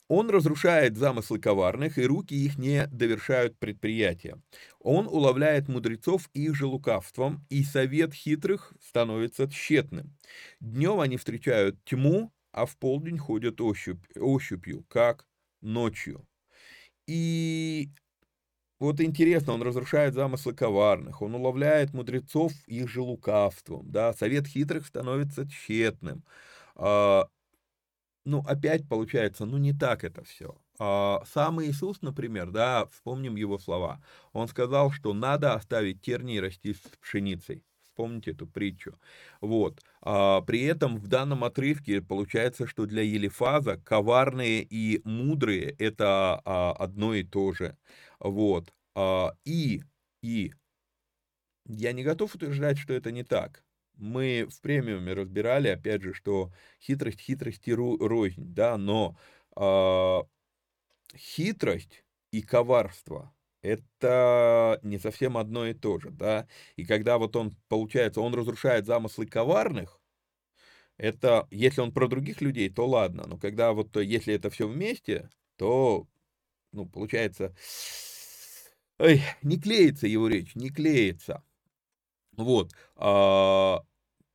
[0.09, 4.41] он разрушает замыслы коварных, и руки их не довершают предприятия.
[4.81, 10.17] Он уловляет мудрецов их же лукавством, и совет хитрых становится тщетным.
[10.61, 15.27] Днем они встречают тьму, а в полдень ходят ощупь, ощупью, как
[15.63, 16.27] ночью.
[17.07, 17.91] И
[18.81, 24.87] вот интересно, он разрушает замыслы коварных, он уловляет мудрецов их же лукавством, да, совет хитрых
[24.87, 26.25] становится тщетным.
[26.77, 27.27] А,
[28.25, 30.57] ну, опять получается, ну, не так это все.
[30.79, 34.03] А, сам Иисус, например, да, вспомним его слова.
[34.33, 37.65] Он сказал, что надо оставить тернии расти с пшеницей.
[37.85, 38.99] Вспомните эту притчу.
[39.41, 39.81] Вот.
[40.05, 46.73] А, при этом в данном отрывке получается, что для Елифаза коварные и мудрые это а,
[46.73, 47.77] одно и то же.
[48.21, 48.73] Вот.
[48.95, 49.83] А, и,
[50.23, 50.53] и
[51.67, 53.65] я не готов утверждать, что это не так.
[53.95, 59.17] Мы в премиуме разбирали, опять же, что хитрость хитрости рознь, да, но
[59.57, 60.21] э,
[61.17, 63.34] хитрость и коварство
[63.65, 66.47] это не совсем одно и то же, да.
[66.77, 70.01] И когда вот он, получается, он разрушает замыслы коварных,
[70.97, 75.29] это, если он про других людей, то ладно, но когда вот, если это все вместе,
[75.57, 76.07] то,
[76.73, 77.55] ну, получается,
[78.99, 81.43] ой, не клеится его речь, не клеится.
[82.37, 83.85] Вот, а,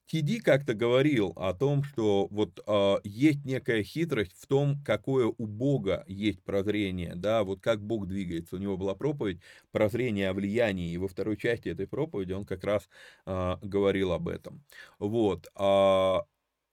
[0.10, 5.46] Тиди как-то говорил о том, что вот э, есть некая хитрость в том, какое у
[5.46, 8.56] Бога есть прозрение, да, вот как Бог двигается.
[8.56, 9.40] У него была проповедь
[9.72, 12.90] «Прозрение о влиянии», и во второй части этой проповеди он как раз
[13.28, 14.64] э, говорил об этом.
[14.98, 15.48] Вот.
[15.56, 16.22] Э,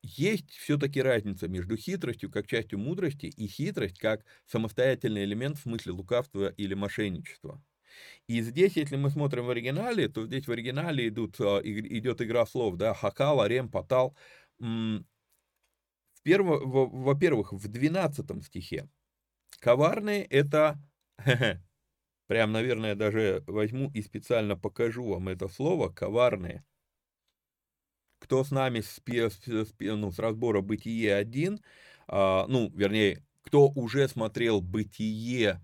[0.02, 5.92] есть все-таки разница между хитростью как частью мудрости и хитрость как самостоятельный элемент в смысле
[5.92, 7.60] лукавства или мошенничества.
[8.26, 12.46] И здесь, если мы смотрим в оригинале, то здесь в оригинале идут, а, идет игра
[12.46, 14.16] слов, да, хакал, арем, патал.
[16.24, 18.88] Во-первых, в 12 стихе
[19.60, 20.78] коварные это,
[22.26, 26.64] прям, наверное, даже возьму и специально покажу вам это слово, коварные.
[28.18, 31.60] Кто с нами с, с, ну, с разбора «Бытие 1»,
[32.08, 35.62] а, ну, вернее, кто уже смотрел «Бытие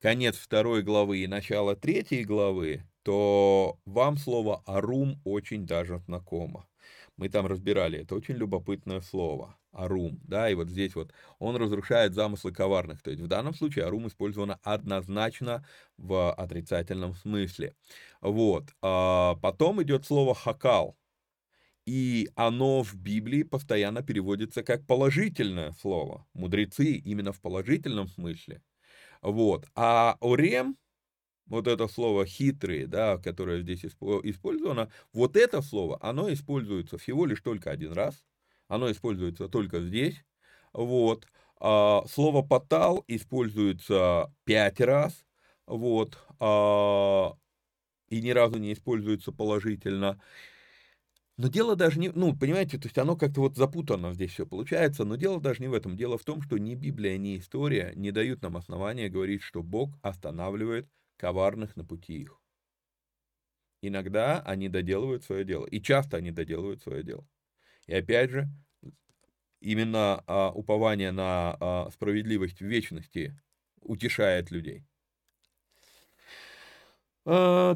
[0.00, 6.66] конец второй главы и начало третьей главы, то вам слово «арум» очень даже знакомо.
[7.16, 12.14] Мы там разбирали, это очень любопытное слово, арум, да, и вот здесь вот он разрушает
[12.14, 15.66] замыслы коварных, то есть в данном случае арум использовано однозначно
[15.98, 17.74] в отрицательном смысле.
[18.22, 20.96] Вот, а потом идет слово хакал,
[21.86, 26.26] и оно в Библии постоянно переводится как положительное слово.
[26.34, 28.62] Мудрецы именно в положительном смысле
[29.22, 29.66] вот.
[29.74, 30.76] А орем,
[31.46, 37.40] вот это слово хитрые, да, которое здесь использовано, вот это слово, оно используется всего лишь
[37.42, 38.24] только один раз,
[38.68, 40.24] оно используется только здесь,
[40.72, 41.26] вот.
[41.60, 45.24] А слово потал используется пять раз,
[45.66, 47.34] вот, а,
[48.08, 50.20] и ни разу не используется положительно.
[51.40, 55.06] Но дело даже не, ну, понимаете, то есть оно как-то вот запутанно здесь все получается,
[55.06, 55.96] но дело даже не в этом.
[55.96, 59.98] Дело в том, что ни Библия, ни история не дают нам основания говорить, что Бог
[60.02, 62.42] останавливает коварных на пути их.
[63.80, 67.26] Иногда они доделывают свое дело, и часто они доделывают свое дело.
[67.86, 68.46] И опять же,
[69.60, 73.40] именно а, упование на а, справедливость в вечности
[73.80, 74.84] утешает людей.
[77.26, 77.74] А,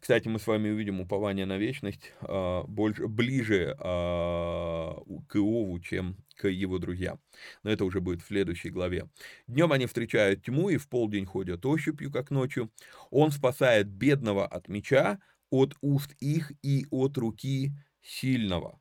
[0.00, 4.94] Кстати, мы с вами увидим упование на вечность а, больше, ближе а,
[5.26, 7.18] к Иову, чем к его друзьям.
[7.62, 9.08] Но это уже будет в следующей главе.
[9.46, 12.70] Днем они встречают тьму и в полдень ходят ощупью, как ночью.
[13.10, 15.18] Он спасает бедного от меча,
[15.50, 17.72] от уст их и от руки
[18.02, 18.78] сильного.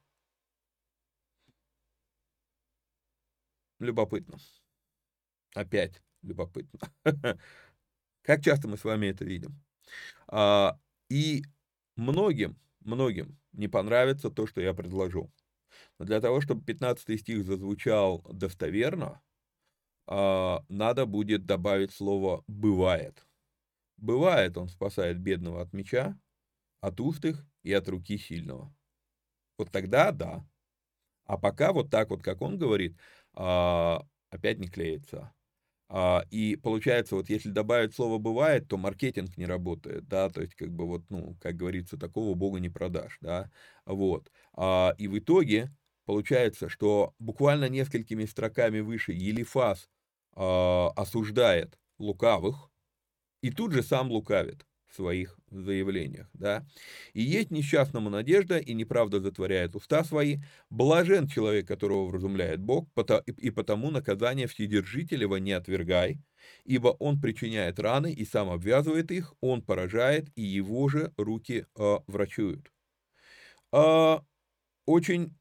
[3.79, 4.37] Любопытно.
[5.55, 6.79] Опять любопытно.
[8.27, 9.57] Как часто мы с вами это видим?
[10.27, 10.77] А,
[11.09, 11.43] и
[11.95, 15.31] многим, многим не понравится то, что я предложу.
[15.97, 19.21] Но для того, чтобы 15 стих зазвучал достоверно,
[20.07, 23.25] а, надо будет добавить слово «бывает».
[23.95, 26.19] Бывает, он спасает бедного от меча,
[26.81, 28.75] от уст их и от руки сильного.
[29.57, 30.45] Вот тогда да.
[31.25, 32.97] А пока вот так вот, как он говорит,
[33.33, 35.33] а, опять не клеится.
[35.89, 40.55] А, и получается, вот если добавить слово «бывает», то маркетинг не работает, да, то есть
[40.55, 43.49] как бы вот, ну, как говорится, такого бога не продашь, да,
[43.85, 44.31] вот.
[44.53, 45.71] А, и в итоге
[46.05, 49.89] получается, что буквально несколькими строками выше Елифас
[50.35, 52.69] а, осуждает лукавых,
[53.41, 54.65] и тут же сам лукавит
[54.95, 56.65] своих заявлениях, да.
[57.13, 60.39] И есть несчастному надежда, и неправда затворяет уста свои.
[60.69, 62.87] Блажен человек, которого вразумляет Бог,
[63.37, 66.19] и потому наказание Вседержителева не отвергай,
[66.65, 71.97] ибо он причиняет раны и сам обвязывает их, он поражает, и его же руки э,
[72.07, 72.71] врачуют.
[73.73, 74.19] Э,
[74.85, 75.35] очень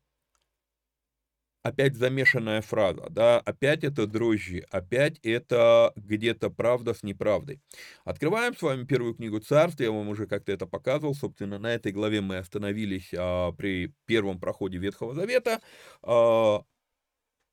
[1.66, 7.60] опять замешанная фраза, да, опять это дрожжи, опять это где-то правда с неправдой.
[8.04, 11.92] Открываем с вами первую книгу царств, я вам уже как-то это показывал, собственно, на этой
[11.92, 15.60] главе мы остановились а, при первом проходе Ветхого Завета.
[16.02, 16.62] А,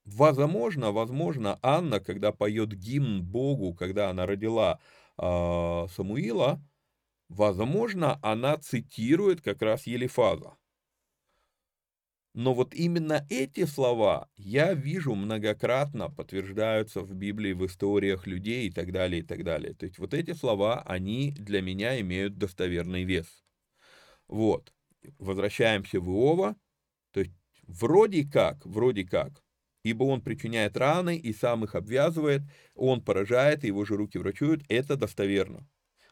[0.06, 4.80] возможно, возможно, Анна, когда поет гимн Богу, когда она родила
[5.18, 6.62] а, Самуила,
[7.30, 10.56] возможно, она цитирует как раз Елифаза.
[12.34, 18.72] Но вот именно эти слова я вижу многократно подтверждаются в Библии, в историях людей и
[18.72, 19.76] так далее, и так далее.
[19.76, 23.44] То есть вот эти слова, они для меня имеют достоверный вес.
[24.28, 24.74] Вот.
[25.20, 26.56] Возвращаемся в Иова.
[27.12, 27.34] То есть
[27.68, 29.44] вроде как, вроде как,
[29.84, 32.42] ибо он причиняет раны и сам их обвязывает,
[32.76, 35.68] он поражает, и его же руки врачуют, это достоверно.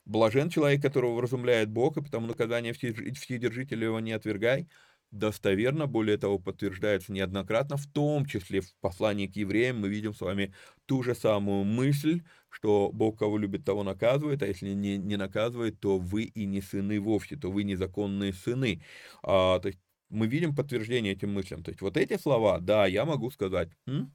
[0.06, 4.68] Блажен человек, которого вразумляет Бог, и потому наказание вседержителя его не отвергай,
[5.12, 10.22] достоверно, более того, подтверждается неоднократно, в том числе в послании к евреям мы видим с
[10.22, 10.54] вами
[10.86, 15.80] ту же самую мысль, что Бог кого любит, того наказывает, а если не, не наказывает,
[15.80, 18.84] то вы и не сыны вовсе, то вы незаконные сыны.
[19.24, 21.64] А, то есть мы видим подтверждение этим мыслям.
[21.64, 24.14] То есть вот эти слова, да, я могу сказать, М?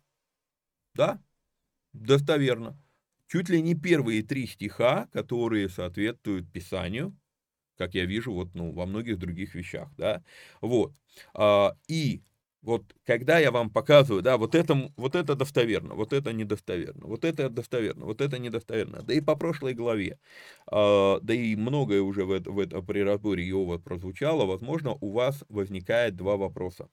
[0.95, 1.23] да,
[1.93, 2.79] достоверно.
[3.29, 7.17] Чуть ли не первые три стиха, которые соответствуют Писанию,
[7.77, 10.23] как я вижу вот, ну, во многих других вещах, да,
[10.61, 10.93] вот,
[11.35, 12.23] а, и
[12.63, 17.25] вот когда я вам показываю, да, вот это, вот это достоверно, вот это недостоверно, вот
[17.25, 20.19] это достоверно, вот это недостоверно, да и по прошлой главе,
[20.71, 25.13] а, да и многое уже в, это, в это, при разборе Иова прозвучало, возможно, у
[25.13, 26.89] вас возникает два вопроса.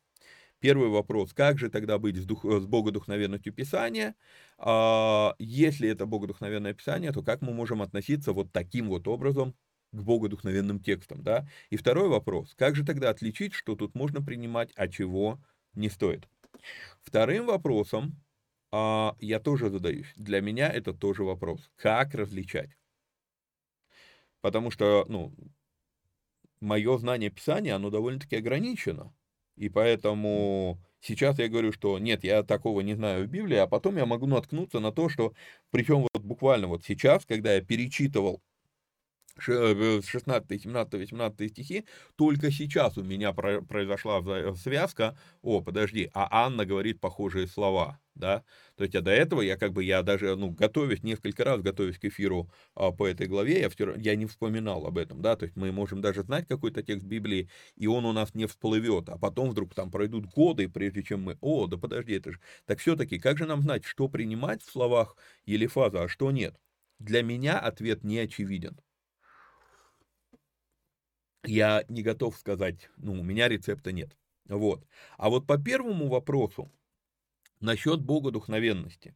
[0.59, 4.15] Первый вопрос, как же тогда быть с, дух, с богодухновенностью Писания?
[4.57, 9.55] А, если это богодухновенное Писание, то как мы можем относиться вот таким вот образом
[9.93, 11.47] к богодухновенным текстам, да?
[11.69, 15.39] И второй вопрос, как же тогда отличить, что тут можно принимать, а чего
[15.73, 16.27] не стоит?
[17.01, 18.21] Вторым вопросом
[18.71, 20.11] а, я тоже задаюсь.
[20.15, 21.69] Для меня это тоже вопрос.
[21.75, 22.71] Как различать?
[24.41, 25.33] Потому что, ну,
[26.59, 29.13] мое знание Писания, оно довольно-таки ограничено.
[29.55, 33.97] И поэтому сейчас я говорю, что нет, я такого не знаю в Библии, а потом
[33.97, 35.33] я могу наткнуться на то, что,
[35.69, 38.41] причем вот буквально вот сейчас, когда я перечитывал
[39.39, 44.21] 16, 17, 18 стихи, только сейчас у меня произошла
[44.55, 48.43] связка, о, подожди, а Анна говорит похожие слова, да,
[48.75, 51.97] то есть, а до этого я как бы, я даже, ну, готовясь, несколько раз готовясь
[51.97, 55.45] к эфиру а, по этой главе, я, все, я не вспоминал об этом, да, то
[55.45, 59.17] есть мы можем даже знать какой-то текст Библии, и он у нас не всплывет, а
[59.17, 63.19] потом вдруг там пройдут годы, прежде чем мы, о, да подожди, это же, так все-таки,
[63.19, 66.55] как же нам знать, что принимать в словах Елифаза, а что нет?
[66.99, 68.79] Для меня ответ не очевиден
[71.43, 74.15] я не готов сказать, ну, у меня рецепта нет.
[74.47, 74.85] Вот.
[75.17, 76.71] А вот по первому вопросу,
[77.59, 79.15] насчет богодухновенности,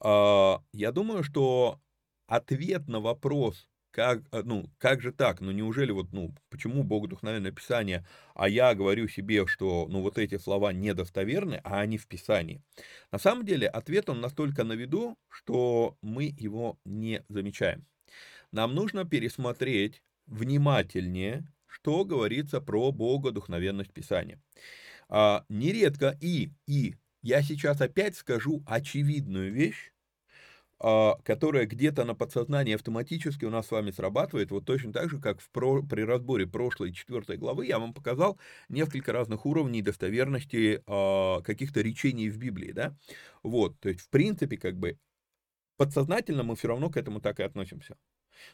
[0.00, 1.80] а, я думаю, что
[2.26, 7.50] ответ на вопрос, как, э, ну, как же так, ну, неужели вот, ну, почему богодухновенное
[7.50, 12.62] Писание, а я говорю себе, что, ну, вот эти слова недостоверны, а они в Писании.
[13.10, 17.84] На самом деле, ответ он настолько на виду, что мы его не замечаем.
[18.52, 24.40] Нам нужно пересмотреть внимательнее, что говорится про богодухновенность Писания.
[25.08, 29.92] А, нередко и, и, я сейчас опять скажу очевидную вещь,
[30.78, 35.20] а, которая где-то на подсознании автоматически у нас с вами срабатывает, вот точно так же,
[35.20, 40.82] как в про, при разборе прошлой четвертой главы я вам показал несколько разных уровней достоверности
[40.86, 42.96] а, каких-то речений в Библии, да,
[43.42, 44.98] вот, то есть, в принципе, как бы,
[45.76, 47.96] подсознательно мы все равно к этому так и относимся.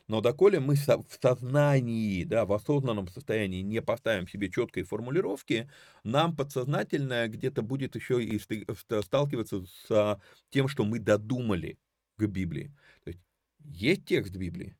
[0.09, 5.71] Но доколе мы в сознании, да, в осознанном состоянии не поставим себе четкой формулировки,
[6.05, 10.21] нам подсознательно где-то будет еще и сталкиваться с
[10.51, 11.79] тем, что мы додумали
[12.17, 12.75] к Библии.
[13.05, 13.21] То есть
[13.59, 14.77] есть текст Библии,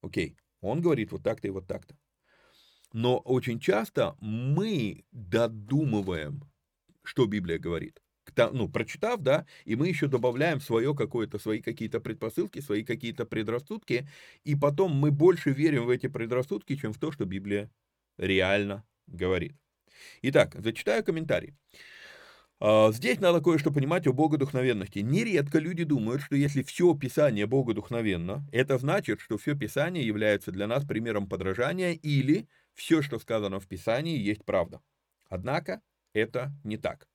[0.00, 1.96] окей, он говорит вот так-то и вот так-то.
[2.92, 6.42] Но очень часто мы додумываем,
[7.02, 8.02] что Библия говорит
[8.36, 14.08] ну, прочитав, да, и мы еще добавляем свое какое-то, свои какие-то предпосылки, свои какие-то предрассудки,
[14.44, 17.70] и потом мы больше верим в эти предрассудки, чем в то, что Библия
[18.18, 19.54] реально говорит.
[20.22, 21.54] Итак, зачитаю комментарий.
[22.64, 25.00] А, здесь надо кое-что понимать о богодухновенности.
[25.00, 30.68] Нередко люди думают, что если все Писание богодухновенно, это значит, что все Писание является для
[30.68, 34.80] нас примером подражания или все, что сказано в Писании, есть правда.
[35.28, 35.82] Однако
[36.14, 37.08] это не так.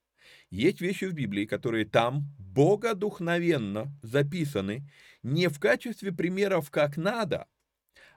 [0.50, 4.90] Есть вещи в Библии, которые там богодухновенно записаны
[5.24, 7.48] не в качестве примеров как надо,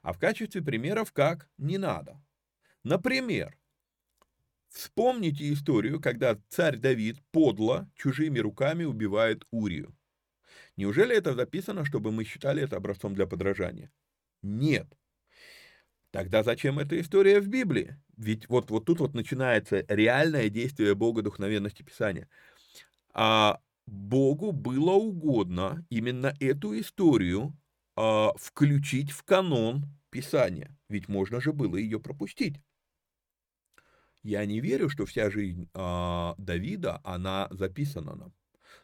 [0.03, 2.23] а в качестве примеров как не надо.
[2.85, 3.57] Например,
[4.71, 9.97] Вспомните историю, когда царь Давид подло чужими руками убивает Урию.
[10.77, 13.91] Неужели это записано, чтобы мы считали это образцом для подражания?
[14.43, 14.87] Нет.
[16.11, 17.97] Тогда зачем эта история в Библии?
[18.17, 22.29] Ведь вот, вот тут вот начинается реальное действие Бога духовенности Писания.
[23.13, 27.57] А Богу было угодно именно эту историю
[27.97, 30.77] а, включить в канон Писания.
[30.89, 32.61] Ведь можно же было ее пропустить.
[34.23, 38.35] Я не верю, что вся жизнь а, Давида, она записана нам.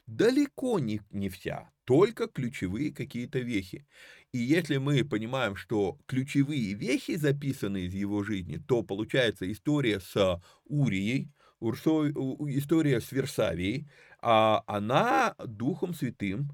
[0.07, 3.87] Далеко не, не вся, только ключевые какие-то вехи.
[4.33, 10.41] И если мы понимаем, что ключевые вехи записаны из его жизни, то получается история с
[10.65, 12.11] Урией, Урсой,
[12.57, 13.89] история с Версавией,
[14.21, 16.51] а она Духом Святым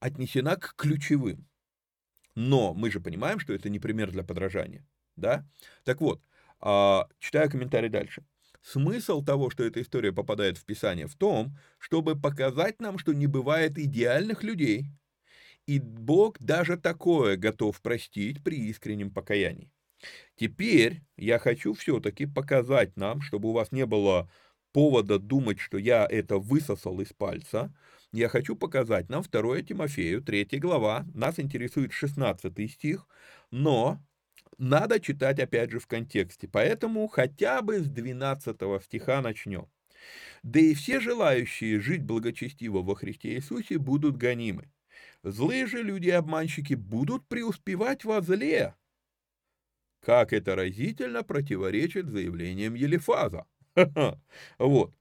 [0.00, 1.46] отнесена к ключевым.
[2.34, 4.86] Но мы же понимаем, что это не пример для подражания.
[5.16, 5.46] Да?
[5.84, 6.22] Так вот,
[6.60, 8.24] а, читаю комментарий дальше.
[8.62, 13.26] Смысл того, что эта история попадает в Писание, в том, чтобы показать нам, что не
[13.26, 14.86] бывает идеальных людей,
[15.66, 19.70] и Бог даже такое готов простить при искреннем покаянии.
[20.36, 24.30] Теперь я хочу все-таки показать нам, чтобы у вас не было
[24.72, 27.74] повода думать, что я это высосал из пальца,
[28.12, 33.06] я хочу показать нам 2 Тимофею, 3 глава, нас интересует 16 стих,
[33.50, 34.00] но
[34.60, 39.66] надо читать опять же в контексте, поэтому хотя бы с 12 стиха начнем.
[40.42, 44.70] Да и все желающие жить благочестиво во Христе Иисусе будут гонимы.
[45.22, 48.74] Злые же люди-обманщики будут преуспевать во зле.
[50.00, 53.46] Как это разительно противоречит заявлениям Елифаза.
[54.58, 54.94] Вот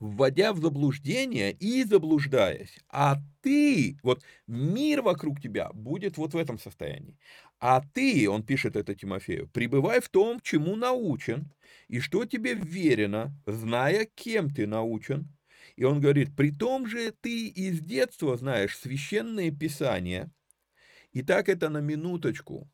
[0.00, 2.78] вводя в заблуждение и заблуждаясь.
[2.88, 7.18] А ты, вот мир вокруг тебя будет вот в этом состоянии.
[7.66, 11.50] А ты, он пишет это Тимофею, пребывай в том, чему научен,
[11.88, 15.34] и что тебе верено, зная, кем ты научен.
[15.76, 20.30] И он говорит, при том же ты из детства знаешь священные писания.
[21.12, 22.70] И так это на минуточку.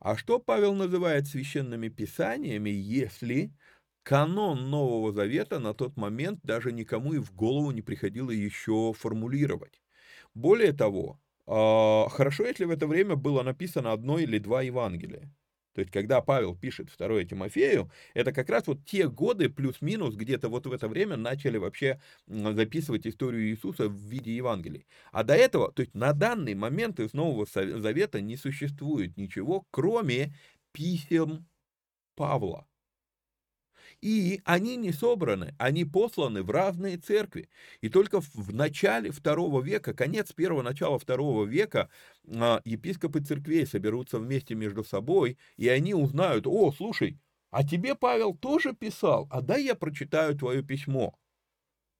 [0.00, 3.52] А что Павел называет священными писаниями, если
[4.02, 9.82] канон Нового Завета на тот момент даже никому и в голову не приходило еще формулировать.
[10.32, 15.30] Более того, хорошо, если в это время было написано одно или два Евангелия.
[15.74, 20.48] То есть, когда Павел пишет 2 Тимофею, это как раз вот те годы, плюс-минус, где-то
[20.48, 24.86] вот в это время начали вообще записывать историю Иисуса в виде Евангелий.
[25.12, 30.34] А до этого, то есть на данный момент из Нового Завета не существует ничего, кроме
[30.72, 31.46] писем
[32.14, 32.66] Павла.
[34.02, 37.48] И они не собраны, они посланы в разные церкви.
[37.80, 41.88] И только в начале второго века, конец первого, начала второго века
[42.28, 47.18] а, епископы церквей соберутся вместе между собой, и они узнают, о, слушай,
[47.50, 51.18] а тебе Павел тоже писал, а дай я прочитаю твое письмо.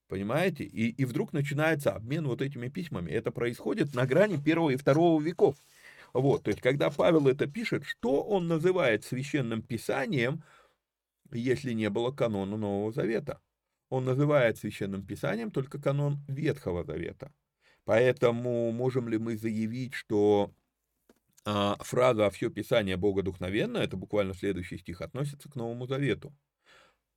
[0.08, 0.64] Понимаете?
[0.64, 3.10] И, и вдруг начинается обмен вот этими письмами.
[3.10, 5.56] Это происходит на грани первого и второго веков.
[6.12, 10.44] Вот, то есть, когда Павел это пишет, что он называет священным писанием–
[11.32, 13.40] если не было канона Нового Завета.
[13.88, 17.32] Он называет священным писанием только канон Ветхого Завета.
[17.84, 20.52] Поэтому можем ли мы заявить, что
[21.44, 26.34] а, фраза «все писание Бога духновенно» это буквально следующий стих, относится к Новому Завету?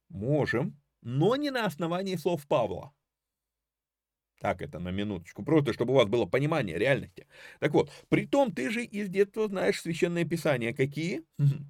[0.10, 2.94] Можем, но не на основании слов Павла.
[4.40, 7.28] Так это на минуточку, просто чтобы у вас было понимание реальности.
[7.60, 10.74] Так вот, при том ты же из детства знаешь священные писания.
[10.74, 11.24] Какие?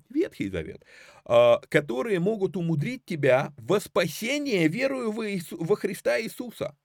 [0.09, 0.85] Ветхий Завет.
[1.25, 6.77] А, которые могут умудрить тебя во спасение верою во Христа Иисуса.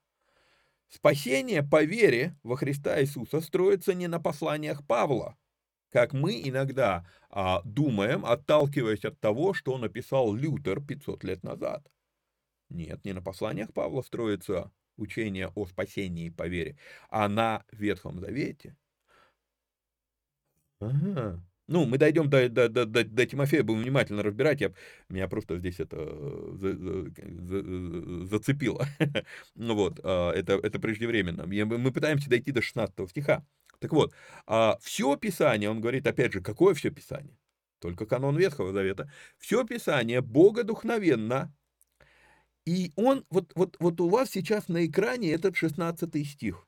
[0.89, 5.37] Спасение по вере во Христа Иисуса строится не на посланиях Павла,
[5.91, 11.91] как мы иногда а, думаем, отталкиваясь от того, что написал Лютер 500 лет назад.
[12.69, 16.77] Нет, не на посланиях Павла строится учение о спасении по вере,
[17.09, 18.75] а на Ветхом Завете.
[20.79, 21.41] Ага.
[21.67, 24.61] Ну, мы дойдем до, до, до, до, до Тимофея, будем внимательно разбирать.
[24.61, 24.71] Я,
[25.09, 25.97] меня просто здесь это
[26.57, 28.85] за, за, за, зацепило.
[29.55, 31.47] ну вот, а, это, это преждевременно.
[31.47, 33.43] Мы пытаемся дойти до 16 стиха.
[33.79, 34.13] Так вот,
[34.45, 37.37] а, все Писание, он говорит, опять же, какое все Писание?
[37.79, 39.11] Только канон Ветхого Завета.
[39.39, 41.51] Все Писание богодухновенно
[42.65, 46.67] и он, вот, вот, вот у вас сейчас на экране этот 16 стих.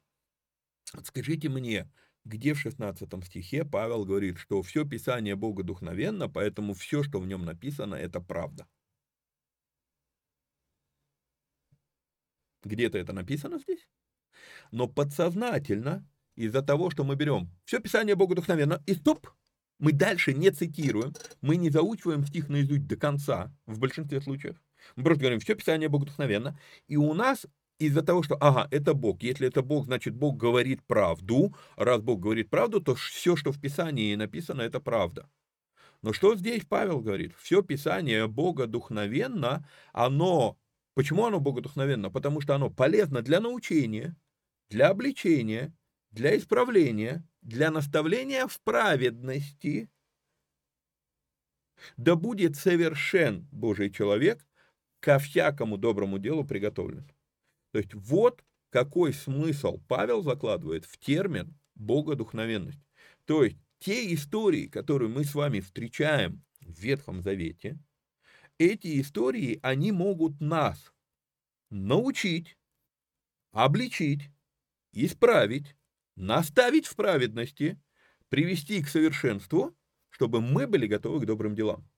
[1.04, 1.90] Скажите мне,
[2.26, 7.28] где в 16 стихе Павел говорит, что все Писание Бога духновенно, поэтому все, что в
[7.28, 8.68] нем написано, это правда.
[12.64, 13.88] Где-то это написано здесь?
[14.72, 19.28] Но подсознательно, из-за того, что мы берем все Писание Бога духновенно, и стоп,
[19.80, 24.58] Мы дальше не цитируем, мы не заучиваем стих наизусть до конца, в большинстве случаев.
[24.96, 26.60] Мы просто говорим, все Писание богодухновенно.
[26.88, 27.46] И у нас
[27.80, 29.22] из-за того, что, ага, это Бог.
[29.22, 31.56] Если это Бог, значит, Бог говорит правду.
[31.76, 35.30] Раз Бог говорит правду, то все, что в Писании написано, это правда.
[36.02, 37.34] Но что здесь Павел говорит?
[37.38, 40.58] Все Писание богодухновенно, оно...
[40.94, 42.10] Почему оно богодухновенно?
[42.10, 44.16] Потому что оно полезно для научения,
[44.70, 45.76] для обличения,
[46.12, 49.90] для исправления, для наставления в праведности.
[51.98, 54.47] Да будет совершен Божий человек,
[55.08, 57.10] ко всякому доброму делу приготовлен.
[57.72, 62.82] То есть вот какой смысл Павел закладывает в термин богодухновенность.
[63.24, 67.80] То есть те истории, которые мы с вами встречаем в Ветхом Завете,
[68.58, 70.92] эти истории, они могут нас
[71.70, 72.58] научить,
[73.54, 74.30] обличить,
[74.92, 75.78] исправить,
[76.18, 77.82] наставить в праведности,
[78.28, 79.74] привести к совершенству,
[80.10, 81.90] чтобы мы были готовы к добрым делам.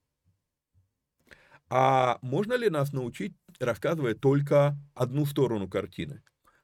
[1.70, 6.22] А можно ли нас научить, рассказывая только одну сторону картины?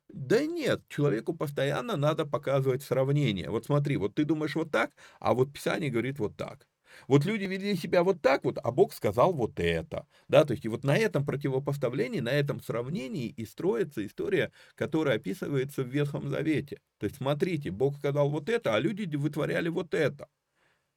[0.09, 3.49] Да нет, человеку постоянно надо показывать сравнение.
[3.49, 6.67] Вот смотри, вот ты думаешь вот так, а вот Писание говорит вот так.
[7.07, 10.07] Вот люди вели себя вот так вот, а Бог сказал вот это.
[10.29, 15.17] Да, то есть и вот на этом противопоставлении, на этом сравнении и строится история, которая
[15.17, 16.79] описывается в Ветхом Завете.
[16.99, 20.27] То есть смотрите, Бог сказал вот это, а люди вытворяли вот это.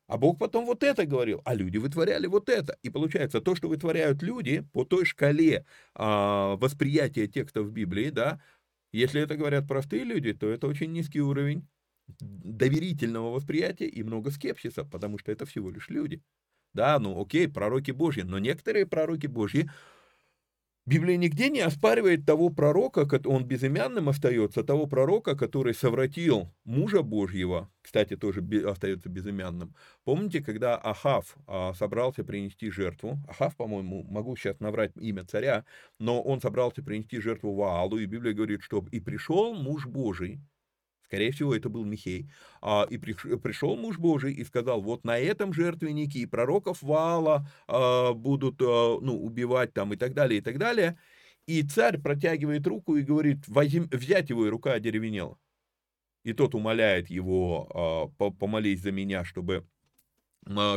[0.09, 2.78] А Бог потом вот это говорил, а люди вытворяли вот это.
[2.82, 8.40] И получается, то, что вытворяют люди по той шкале а, восприятия текстов Библии, да,
[8.90, 11.68] если это говорят простые люди, то это очень низкий уровень
[12.20, 16.22] доверительного восприятия и много скепсиса, потому что это всего лишь люди.
[16.72, 19.70] Да, ну окей, пророки Божьи, но некоторые пророки Божьи
[20.89, 27.70] Библия нигде не оспаривает того пророка, он безымянным остается, того пророка, который совратил мужа Божьего,
[27.82, 29.74] кстати, тоже остается безымянным.
[30.05, 35.66] Помните, когда Ахав а, собрался принести жертву, Ахав, по-моему, могу сейчас наврать имя царя,
[35.99, 40.41] но он собрался принести жертву Ваалу, и Библия говорит, что и пришел муж Божий,
[41.09, 42.30] Скорее всего, это был Михей.
[42.61, 48.12] А, и пришел муж Божий и сказал, вот на этом жертвеннике и пророков Вала а,
[48.12, 50.98] будут а, ну, убивать там и так далее, и так далее.
[51.46, 55.38] И царь протягивает руку и говорит, взять его, и рука одеревенела.
[56.24, 59.78] И тот умоляет его, помолись за меня, чтобы а,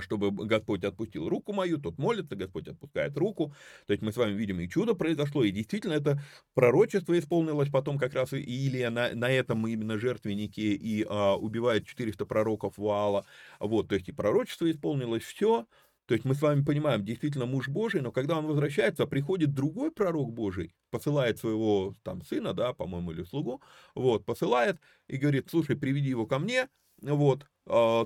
[0.01, 3.53] чтобы Господь отпустил руку мою, тот молится, Господь отпускает руку.
[3.87, 6.21] То есть мы с вами видим, и чудо произошло, и действительно это
[6.53, 11.85] пророчество исполнилось потом как раз и Илия на, на этом именно жертвеннике и а, убивает
[11.85, 13.25] 400 пророков Ваала.
[13.59, 15.65] Вот, то есть и пророчество исполнилось, все.
[16.11, 19.91] То есть мы с вами понимаем, действительно муж Божий, но когда он возвращается, приходит другой
[19.91, 23.61] пророк Божий, посылает своего там сына, да, по-моему, или слугу,
[23.95, 26.67] вот, посылает и говорит, слушай, приведи его ко мне,
[27.01, 28.05] вот, а,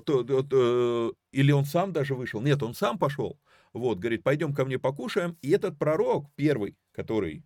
[1.32, 3.38] или он сам даже вышел, нет, он сам пошел,
[3.72, 7.44] вот, говорит, пойдем ко мне покушаем, и этот пророк, первый, который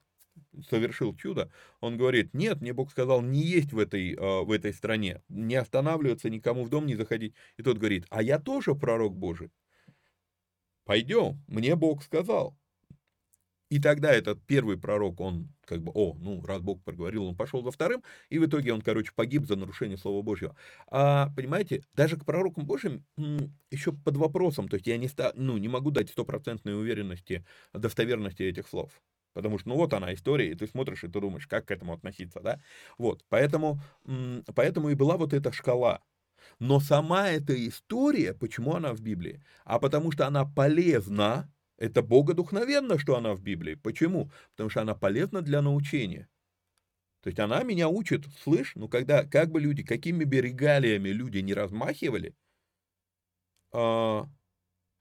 [0.68, 4.72] совершил чудо, он говорит, нет, мне Бог сказал не есть в этой, а, в этой
[4.72, 9.16] стране, не останавливаться, никому в дом не заходить, и тот говорит, а я тоже пророк
[9.16, 9.50] Божий,
[10.84, 12.56] пойдем, мне Бог сказал,
[13.70, 17.62] и тогда этот первый пророк, он как бы, о, ну, раз Бог проговорил, он пошел
[17.62, 20.56] за вторым, и в итоге он, короче, погиб за нарушение Слова Божьего.
[20.88, 23.04] А, понимаете, даже к пророкам Божьим
[23.70, 28.42] еще под вопросом, то есть я не, ста, ну, не могу дать стопроцентной уверенности, достоверности
[28.42, 28.90] этих слов.
[29.32, 31.92] Потому что, ну, вот она история, и ты смотришь, и ты думаешь, как к этому
[31.92, 32.60] относиться, да?
[32.98, 33.78] Вот, поэтому,
[34.56, 36.02] поэтому и была вот эта шкала.
[36.58, 39.44] Но сама эта история, почему она в Библии?
[39.64, 43.74] А потому что она полезна, это богодухновенно, что она в Библии.
[43.74, 44.30] Почему?
[44.52, 46.28] Потому что она полезна для научения.
[47.22, 51.38] То есть она меня учит, слышь, ну когда, как бы люди, какими бы регалиями люди
[51.38, 52.34] не размахивали,
[53.72, 54.22] э,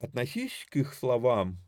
[0.00, 1.58] относись к их словам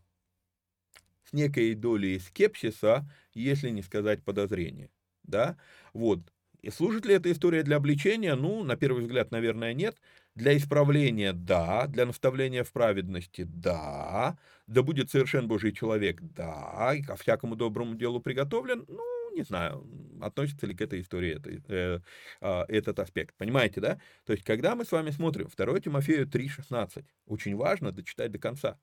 [1.25, 4.91] с некой долей скепсиса, если не сказать подозрения.
[5.23, 5.59] Да?
[5.93, 6.21] Вот.
[6.63, 8.35] И служит ли эта история для обличения?
[8.35, 10.01] Ну, на первый взгляд, наверное, нет.
[10.35, 17.03] Для исправления– да, для наставления в праведности– да, да будет совершен Божий человек– да, и
[17.03, 19.03] ко всякому доброму делу приготовлен, ну,
[19.35, 19.87] не знаю,
[20.23, 22.01] относится ли к этой истории это, э,
[22.41, 23.35] э, этот аспект.
[23.37, 24.01] Понимаете, да?
[24.25, 28.79] То есть, когда мы с вами смотрим 2 Тимофею 3,16, очень важно дочитать до конца.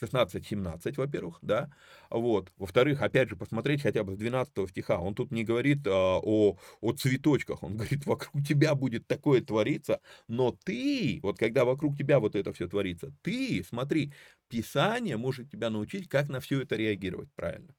[0.00, 1.70] 16-17, во-первых, да,
[2.10, 6.18] вот, во-вторых, опять же, посмотреть хотя бы с 12 стиха, он тут не говорит а,
[6.22, 11.96] о, о цветочках, он говорит, вокруг тебя будет такое твориться, но ты, вот когда вокруг
[11.96, 14.12] тебя вот это все творится, ты, смотри,
[14.48, 17.74] Писание может тебя научить, как на все это реагировать правильно.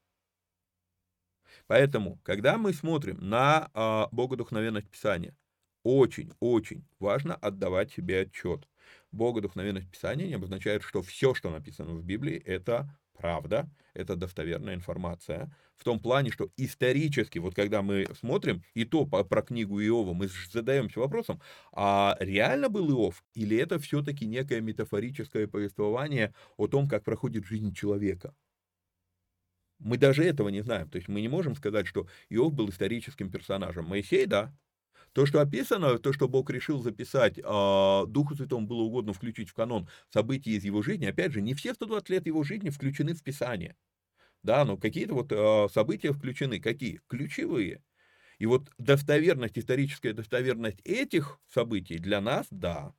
[1.68, 5.36] Поэтому, когда мы смотрим на а, богодухновенность Писания,
[5.84, 8.68] очень-очень важно отдавать себе отчет–
[9.12, 15.56] Богодухновенность Писания не обозначает, что все, что написано в Библии, это правда, это достоверная информация.
[15.76, 20.14] В том плане, что исторически, вот когда мы смотрим и то по, про книгу Иова,
[20.14, 21.42] мы задаемся вопросом,
[21.72, 27.74] а реально был Иов, или это все-таки некое метафорическое повествование о том, как проходит жизнь
[27.74, 28.34] человека?
[29.80, 30.90] Мы даже этого не знаем.
[30.90, 33.86] То есть мы не можем сказать, что Иов был историческим персонажем.
[33.86, 34.54] Моисей, да,
[35.14, 37.42] то, что описано, то, что Бог решил записать, э,
[38.08, 41.74] Духу Святому было угодно включить в канон события из его жизни, опять же, не все
[41.74, 43.76] 120 лет его жизни включены в Писание.
[44.44, 46.60] Да, но какие-то вот э, события включены.
[46.60, 47.02] Какие?
[47.08, 47.84] Ключевые.
[48.40, 52.94] И вот достоверность, историческая достоверность этих событий для нас, да.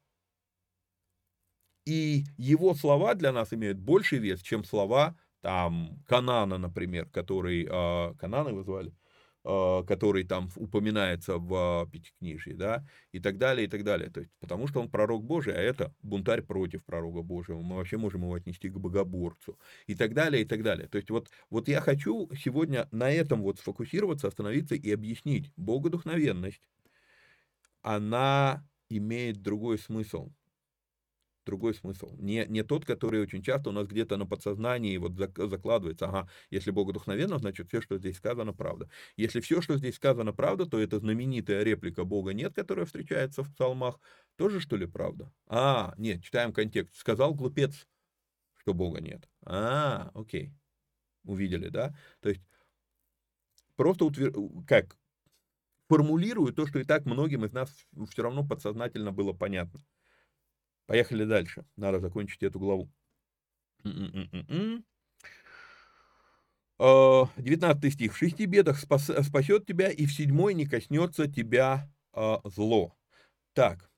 [1.84, 8.14] И его слова для нас имеют больший вес, чем слова там Канана, например, который, э,
[8.14, 9.01] Канана его звали, а,
[9.44, 14.08] который там упоминается в Пятикнижии, да, и так далее, и так далее.
[14.10, 17.60] То есть, потому что он пророк Божий, а это бунтарь против пророка Божьего.
[17.60, 19.58] Мы вообще можем его отнести к богоборцу.
[19.86, 20.88] И так далее, и так далее.
[20.88, 25.50] То есть, вот, вот я хочу сегодня на этом вот сфокусироваться, остановиться и объяснить.
[25.56, 26.62] Богодухновенность,
[27.82, 30.30] она имеет другой смысл
[31.44, 32.14] другой смысл.
[32.18, 36.06] Не, не тот, который очень часто у нас где-то на подсознании вот закладывается.
[36.06, 38.88] Ага, если Бог вдохновенно, значит все, что здесь сказано, правда.
[39.16, 43.52] Если все, что здесь сказано, правда, то это знаменитая реплика Бога нет, которая встречается в
[43.52, 44.00] псалмах,
[44.36, 45.32] тоже что ли правда?
[45.46, 46.96] А, нет, читаем контекст.
[46.96, 47.86] Сказал глупец,
[48.58, 49.28] что Бога нет.
[49.44, 50.52] А, окей.
[51.24, 51.94] Увидели, да?
[52.20, 52.42] То есть
[53.76, 54.32] просто утвер...
[54.66, 54.96] как
[55.88, 57.70] формулирую то, что и так многим из нас
[58.10, 59.84] все равно подсознательно было понятно.
[60.92, 61.64] Поехали дальше.
[61.74, 62.92] Надо закончить эту главу.
[63.82, 64.84] 19
[66.78, 67.90] м-м-м.
[67.90, 68.12] стих.
[68.12, 72.94] В шести бедах спас, спасет тебя, и в седьмой не коснется тебя а, зло.
[73.54, 73.88] Так,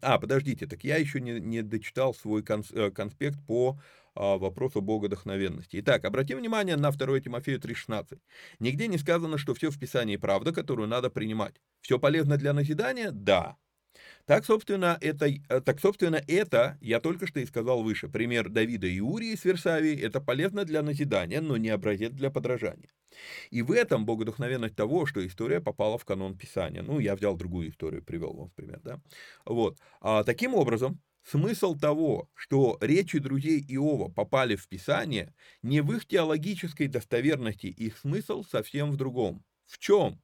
[0.00, 3.78] а, подождите, так я еще не, не дочитал свой э, конспект по
[4.14, 5.80] а, вопросу богодохновенности.
[5.80, 8.20] Итак, обратим внимание на 2 Тимофею 3,16.
[8.58, 11.56] Нигде не сказано, что все в Писании правда, которую надо принимать.
[11.82, 13.10] Все полезно для назидания?
[13.10, 13.58] Да.
[14.26, 18.08] Так, собственно, это, э, так, собственно, это я только что и сказал выше.
[18.08, 22.90] Пример Давида и Урии с Версавии– это полезно для назидания, но не образец для подражания.
[23.50, 26.82] И в этом богодухновенность того, что история попала в канон Писания.
[26.82, 29.00] Ну, я взял другую историю, привел вам в пример, да.
[29.44, 29.78] Вот.
[30.00, 36.06] А, таким образом, Смысл того, что речи друзей Иова попали в Писание, не в их
[36.06, 39.44] теологической достоверности, их смысл совсем в другом.
[39.66, 40.22] В чем?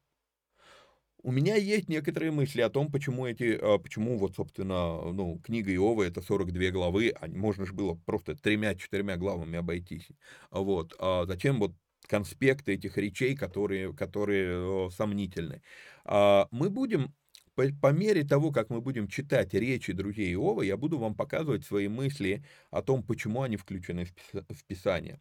[1.25, 5.75] У меня есть некоторые мысли о том, почему эти, а, почему вот, собственно, ну, книга
[5.75, 10.07] Иова это 42 главы, а можно же было просто тремя-четырьмя главами обойтись.
[10.51, 10.95] Вот.
[10.99, 11.73] А зачем вот
[12.07, 15.63] конспекты этих речей, которые, которые сомнительны.
[16.05, 17.15] А мы будем,
[17.55, 21.65] по, по мере того, как мы будем читать речи друзей Иова, я буду вам показывать
[21.65, 25.19] свои мысли о том, почему они включены в Писание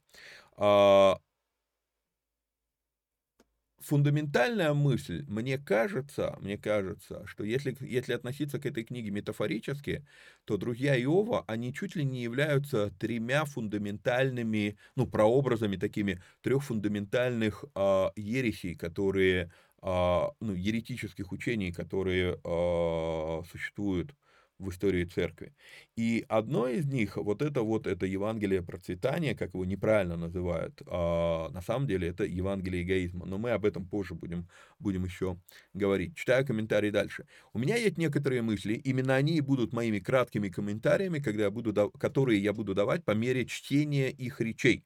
[3.83, 10.05] фундаментальная мысль, мне кажется, мне кажется, что если, если относиться к этой книге метафорически,
[10.45, 17.65] то друзья Иова, они чуть ли не являются тремя фундаментальными, ну, прообразами такими трех фундаментальных
[17.75, 24.13] э, ересей, которые, э, ну, еретических учений, которые э, существуют
[24.59, 25.53] в истории церкви.
[25.95, 31.49] И одно из них, вот это вот, это Евангелие процветания, как его неправильно называют, а
[31.49, 34.47] на самом деле это Евангелие эгоизма, но мы об этом позже будем,
[34.79, 35.37] будем еще
[35.73, 36.15] говорить.
[36.15, 37.25] Читаю комментарии дальше.
[37.53, 41.91] У меня есть некоторые мысли, именно они и будут моими краткими комментариями, когда я буду,
[41.91, 44.83] которые я буду давать по мере чтения их речей.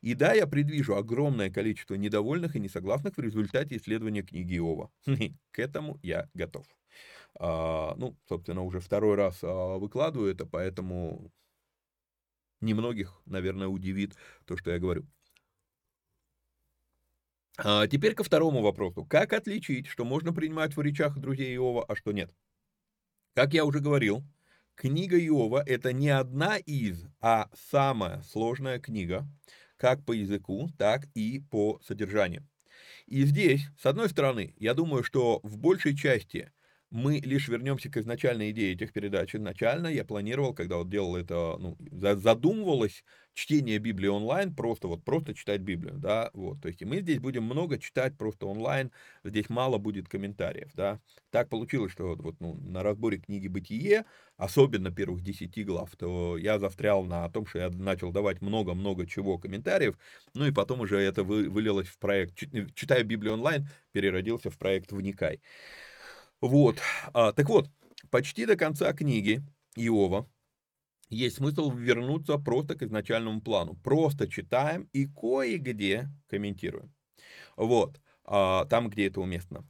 [0.00, 4.90] И да, я предвижу огромное количество недовольных и несогласных в результате исследования книги Иова.
[5.50, 6.66] К этому я готов.
[7.38, 11.30] А, ну, собственно, уже второй раз а, выкладываю это, поэтому
[12.60, 15.06] немногих, наверное, удивит то, что я говорю.
[17.58, 19.04] А теперь ко второму вопросу.
[19.04, 22.30] Как отличить, что можно принимать в речах друзей Иова, а что нет?
[23.34, 24.22] Как я уже говорил,
[24.74, 29.26] книга Иова– это не одна из, а самая сложная книга,
[29.76, 32.46] как по языку, так и по содержанию.
[33.06, 36.52] И здесь, с одной стороны, я думаю, что в большей части
[36.90, 39.34] мы лишь вернемся к изначальной идее этих передач.
[39.34, 45.34] Изначально я планировал, когда вот делал это, ну, задумывалось чтение Библии онлайн, просто вот просто
[45.34, 48.90] читать Библию, да, вот, то есть мы здесь будем много читать просто онлайн,
[49.24, 51.00] здесь мало будет комментариев, да.
[51.30, 54.06] Так получилось, что вот, вот ну, на разборе книги «Бытие»,
[54.38, 59.38] особенно первых десяти глав, то я застрял на том, что я начал давать много-много чего
[59.38, 59.98] комментариев,
[60.34, 62.38] ну и потом уже это вылилось в проект
[62.74, 65.40] «Читаю Библию онлайн», переродился в проект «Вникай».
[66.40, 66.78] Вот.
[67.12, 67.70] А, так вот,
[68.10, 69.42] почти до конца книги
[69.76, 70.28] Иова
[71.08, 73.74] есть смысл вернуться просто к изначальному плану.
[73.82, 76.92] Просто читаем и кое-где комментируем.
[77.56, 79.68] Вот, а, там, где это уместно.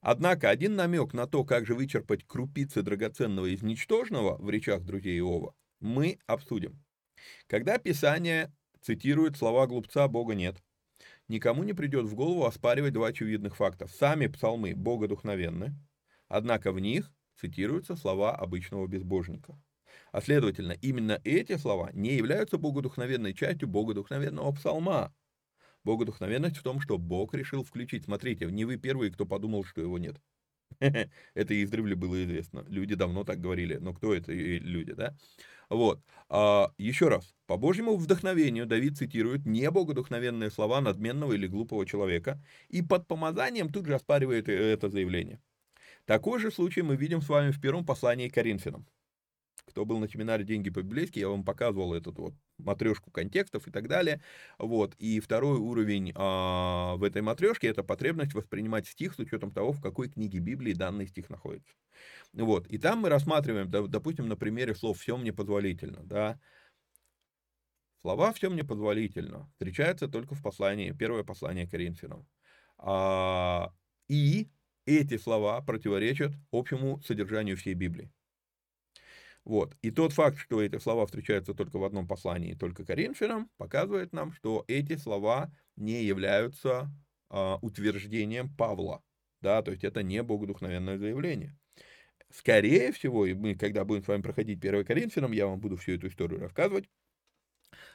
[0.00, 5.18] Однако один намек на то, как же вычерпать крупицы драгоценного из ничтожного в речах друзей
[5.18, 6.84] Иова, мы обсудим.
[7.46, 8.52] Когда Писание
[8.82, 10.62] цитирует слова глупца «Бога нет»,
[11.28, 13.88] никому не придет в голову оспаривать два очевидных факта.
[13.88, 15.74] Сами псалмы богодухновенны,
[16.34, 19.56] однако в них цитируются слова обычного безбожника.
[20.10, 25.14] А следовательно, именно эти слова не являются богодухновенной частью богодухновенного псалма.
[25.84, 28.04] Богодухновенность в том, что Бог решил включить.
[28.04, 30.20] Смотрите, не вы первые, кто подумал, что его нет.
[30.80, 32.64] Это издревле было известно.
[32.68, 33.76] Люди давно так говорили.
[33.76, 35.16] Но кто это люди, да?
[35.68, 36.00] Вот.
[36.28, 37.34] А, еще раз.
[37.46, 43.70] По Божьему вдохновению Давид цитирует не богодухновенные слова надменного или глупого человека и под помазанием
[43.70, 45.40] тут же оспаривает э, это заявление.
[46.06, 48.86] Такой же случай мы видим с вами в первом послании к Коринфянам.
[49.64, 53.88] Кто был на семинаре «Деньги по-библейски», я вам показывал эту вот матрешку контекстов и так
[53.88, 54.22] далее.
[54.58, 54.94] Вот.
[54.98, 59.80] И второй уровень а, в этой матрешке– это потребность воспринимать стих с учетом того, в
[59.80, 61.72] какой книге Библии данный стих находится.
[62.34, 62.66] Вот.
[62.66, 66.02] И там мы рассматриваем, допустим, на примере слов «все мне позволительно».
[66.04, 66.38] Да?
[68.02, 72.26] Слова «все мне позволительно» встречаются только в послании, первое послание Коринфянам.
[72.76, 73.72] А,
[74.08, 74.50] и
[74.86, 78.10] эти слова противоречат общему содержанию всей Библии.
[79.44, 79.76] Вот.
[79.82, 84.32] И тот факт, что эти слова встречаются только в одном послании, только Коринфянам, показывает нам,
[84.32, 86.90] что эти слова не являются
[87.28, 89.02] а, утверждением Павла.
[89.42, 91.58] Да, то есть это не богодухновенное заявление.
[92.30, 95.92] Скорее всего, и мы, когда будем с вами проходить 1 Коринфянам, я вам буду всю
[95.92, 96.88] эту историю рассказывать.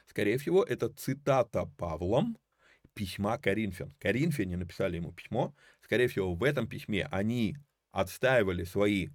[0.06, 2.38] Скорее всего, это цитата Павлом
[3.00, 3.94] письма Коринфян.
[3.98, 5.54] Коринфяне написали ему письмо.
[5.82, 7.56] Скорее всего, в этом письме они
[7.92, 9.08] отстаивали свои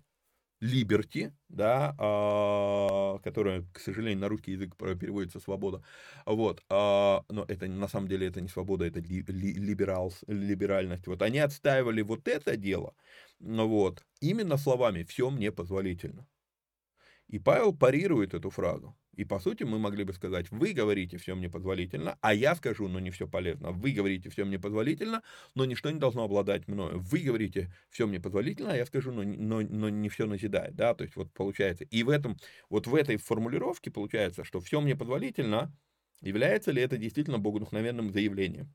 [0.60, 5.84] liberty, да, а, которая, к сожалению, на русский язык переводится свобода,
[6.26, 11.06] вот, а, но это на самом деле это не свобода, это ли, ли, либерал, либеральность,
[11.06, 12.96] вот, они отстаивали вот это дело,
[13.40, 16.26] вот, именно словами «все мне позволительно».
[17.28, 18.96] И Павел парирует эту фразу.
[19.16, 22.88] И по сути мы могли бы сказать, вы говорите, все мне позволительно, а я скажу,
[22.88, 23.72] но не все полезно.
[23.72, 25.24] Вы говорите, все мне позволительно,
[25.56, 27.00] но ничто не должно обладать мною.
[27.00, 30.76] Вы говорите, все мне позволительно, а я скажу, но, но, но не все назидает.
[30.76, 30.94] Да?
[30.94, 31.86] То есть вот получается.
[31.86, 32.38] И в этом,
[32.70, 35.72] вот в этой формулировке получается, что все мне позволительно,
[36.22, 38.74] является ли это действительно богодухновенным заявлением?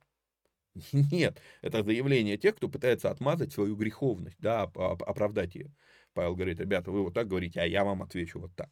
[0.93, 5.72] Нет, это заявление тех, кто пытается отмазать свою греховность, да, оправдать ее.
[6.14, 8.70] Павел говорит, ребята, вы вот так говорите, а я вам отвечу вот так.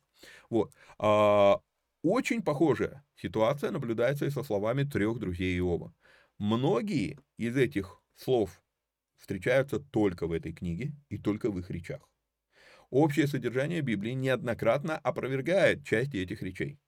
[0.51, 0.73] Вот.
[0.99, 1.61] А,
[2.03, 5.95] очень похожая ситуация наблюдается и со словами трех друзей Иова.
[6.39, 8.63] Многие из этих слов
[9.17, 12.09] встречаются только в этой книге и только в их речах.
[12.91, 16.79] Общее содержание Библии неоднократно опровергает части этих речей.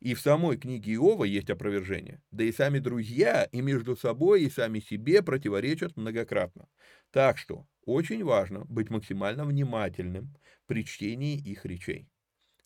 [0.00, 2.22] И в самой книге Иова есть опровержение.
[2.30, 6.68] Да и сами друзья и между собой, и сами себе противоречат многократно.
[7.10, 12.11] Так что очень важно быть максимально внимательным при чтении их речей.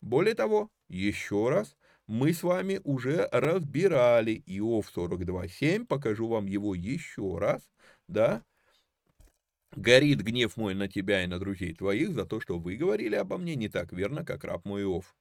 [0.01, 1.77] Более того, еще раз,
[2.07, 7.63] мы с вами уже разбирали Иов 42.7, покажу вам его еще раз,
[8.07, 8.45] да,
[9.77, 13.37] Горит гнев мой на тебя и на друзей твоих за то, что вы говорили обо
[13.37, 15.15] мне не так верно, как раб мой Иов.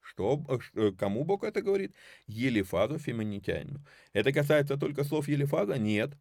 [0.00, 1.94] Что, э, э, кому Бог это говорит?
[2.26, 3.84] Елифазу феминитянину.
[4.14, 5.78] Это касается только слов Елифаза?
[5.78, 6.16] Нет.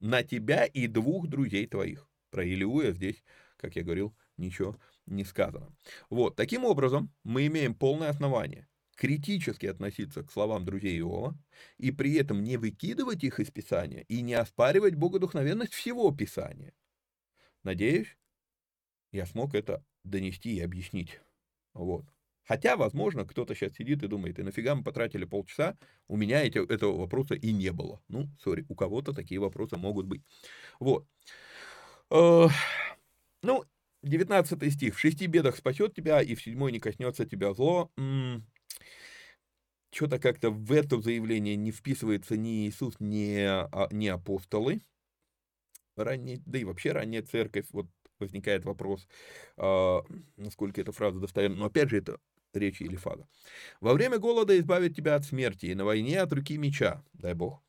[0.00, 2.06] На тебя и двух друзей твоих.
[2.30, 3.24] Про Илиуя здесь,
[3.56, 4.76] как я говорил, ничего
[5.10, 5.74] не сказано.
[6.08, 8.68] Вот, таким образом, мы имеем полное основание
[9.00, 11.34] критически относиться к словам друзей Иова
[11.78, 16.74] и при этом не выкидывать их из Писания и не оспаривать богодухновенность всего Писания.
[17.62, 18.18] Надеюсь,
[19.10, 21.18] я смог это донести и объяснить.
[21.72, 22.04] Вот.
[22.44, 26.58] Хотя, возможно, кто-то сейчас сидит и думает, и нафига мы потратили полчаса, у меня эти,
[26.58, 28.02] этого вопроса и не было.
[28.08, 30.22] Ну, сори, у кого-то такие вопросы могут быть.
[30.78, 31.06] Вот.
[32.10, 32.48] Э,
[33.42, 33.64] ну,
[34.02, 34.96] 19 стих.
[34.96, 37.90] «В шести бедах спасет тебя, и в седьмой не коснется тебя зло».
[39.92, 44.82] Что-то как-то в это заявление не вписывается ни Иисус, ни, а, ни апостолы.
[45.96, 47.86] Ранее, да и вообще ранняя церковь, вот
[48.20, 49.08] возникает вопрос,
[49.56, 49.98] э,
[50.36, 51.56] насколько эта фраза достоверна.
[51.56, 52.18] Но опять же, это
[52.54, 53.26] речи Илифада.
[53.80, 57.60] «Во время голода избавит тебя от смерти, и на войне от руки меча, дай Бог.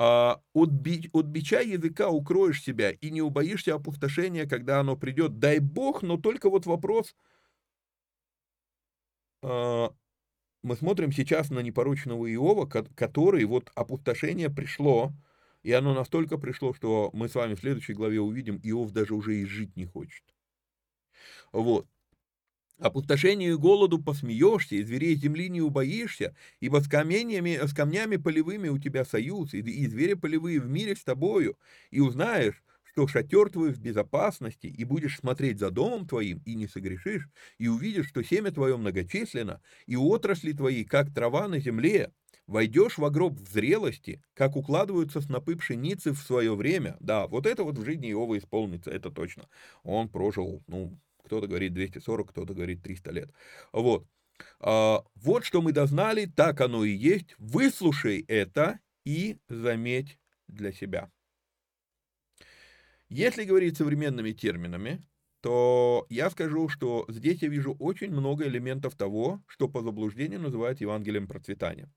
[0.00, 5.40] А, от, би, от бича языка укроешь себя и не убоишься опустошения, когда оно придет.
[5.40, 7.16] Дай Бог, но только вот вопрос...
[9.42, 9.92] А,
[10.62, 15.12] мы смотрим сейчас на непорочного Иова, который вот опустошение пришло,
[15.64, 19.34] и оно настолько пришло, что мы с вами в следующей главе увидим, Иов даже уже
[19.34, 20.22] и жить не хочет.
[21.50, 21.88] Вот.
[22.78, 28.68] Опустошению и голоду посмеешься, и зверей земли не убоишься, ибо с камнями, с камнями полевыми
[28.68, 31.58] у тебя союз, и, и звери полевые в мире с тобою,
[31.90, 36.68] и узнаешь, что шатер твой в безопасности, и будешь смотреть за домом твоим, и не
[36.68, 42.12] согрешишь, и увидишь, что семя твое многочисленно, и отрасли твои, как трава на земле,
[42.46, 46.96] войдешь в гроб в зрелости, как укладываются снопы пшеницы в свое время.
[47.00, 49.48] Да, вот это вот в жизни Иова исполнится, это точно.
[49.82, 50.98] Он прожил, ну,
[51.28, 53.30] кто-то говорит 240, кто-то говорит 300 лет.
[53.72, 54.06] Вот.
[54.60, 57.34] А, вот что мы дознали, так оно и есть.
[57.38, 60.18] Выслушай это и заметь
[60.48, 61.10] для себя.
[63.10, 65.02] Если говорить современными терминами,
[65.40, 70.80] то я скажу, что здесь я вижу очень много элементов того, что по заблуждению называют
[70.80, 71.90] Евангелием процветания.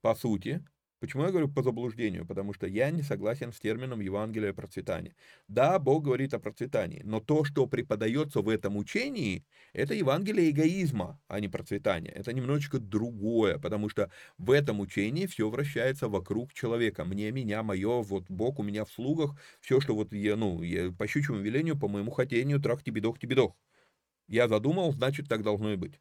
[0.00, 0.64] По сути,
[1.00, 2.26] Почему я говорю по заблуждению?
[2.26, 5.14] Потому что я не согласен с термином Евангелия процветания.
[5.46, 11.20] Да, Бог говорит о процветании, но то, что преподается в этом учении, это Евангелие эгоизма,
[11.28, 12.10] а не процветания.
[12.10, 17.04] Это немножечко другое, потому что в этом учении все вращается вокруг человека.
[17.04, 20.90] Мне, меня, мое, вот Бог у меня в слугах, все, что вот я, ну, я
[20.90, 23.36] по щучьему велению, по моему хотению, трах тебе тебе
[24.28, 26.00] Я задумал, значит, так должно и быть.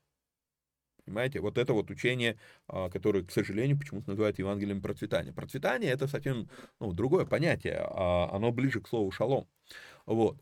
[1.07, 2.37] Понимаете, вот это вот учение,
[2.67, 5.31] а, которое, к сожалению, почему-то называют Евангелием процветания.
[5.31, 6.49] Процветание это совсем
[6.81, 9.47] ну, другое понятие, а оно ближе к слову шалом.
[10.05, 10.37] Вот.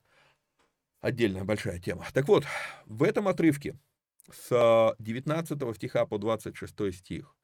[1.01, 2.07] Отдельная большая тема.
[2.15, 2.45] Так вот,
[2.87, 3.77] в этом отрывке
[4.31, 7.35] с 19 стиха по 26 стих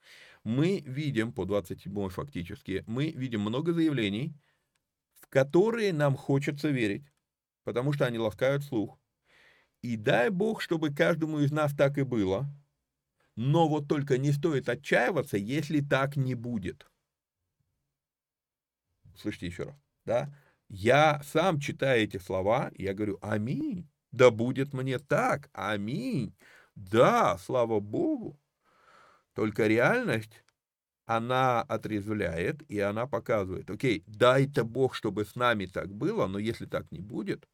[0.44, 4.34] мы видим, по 27 фактически, мы видим много заявлений,
[5.20, 7.06] в которые нам хочется верить,
[7.66, 8.98] потому что они ласкают слух.
[9.84, 12.52] И дай Бог, чтобы каждому из нас так и было–
[13.42, 16.86] но вот только не стоит отчаиваться, если так не будет.
[19.18, 19.76] Слышите еще раз,
[20.06, 20.34] да?
[20.70, 26.36] Я сам читаю эти слова, я говорю, аминь, да будет мне так, аминь,
[26.76, 28.40] да, слава Богу.
[29.34, 30.44] Только реальность,
[31.06, 36.68] она отрезвляет, и она показывает, окей, дай-то Бог, чтобы с нами так было, но если
[36.68, 37.48] так не будет,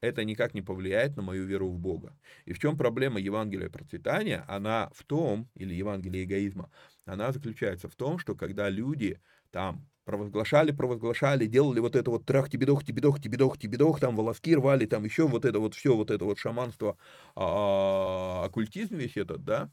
[0.00, 2.16] это никак не повлияет на мою веру в Бога.
[2.44, 4.44] И в чем проблема Евангелия процветания?
[4.48, 6.70] Она в том, или Евангелия эгоизма,
[7.04, 9.20] она заключается в том, что когда люди
[9.50, 14.86] там провозглашали, провозглашали, делали вот это вот трах тебедох, тебедох, тебедох, тебедох, там волоски рвали,
[14.86, 16.96] там еще вот это вот все, вот это вот шаманство,
[17.36, 19.70] а, оккультизм весь этот, да,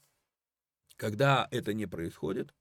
[0.97, 2.53] когда это не происходит,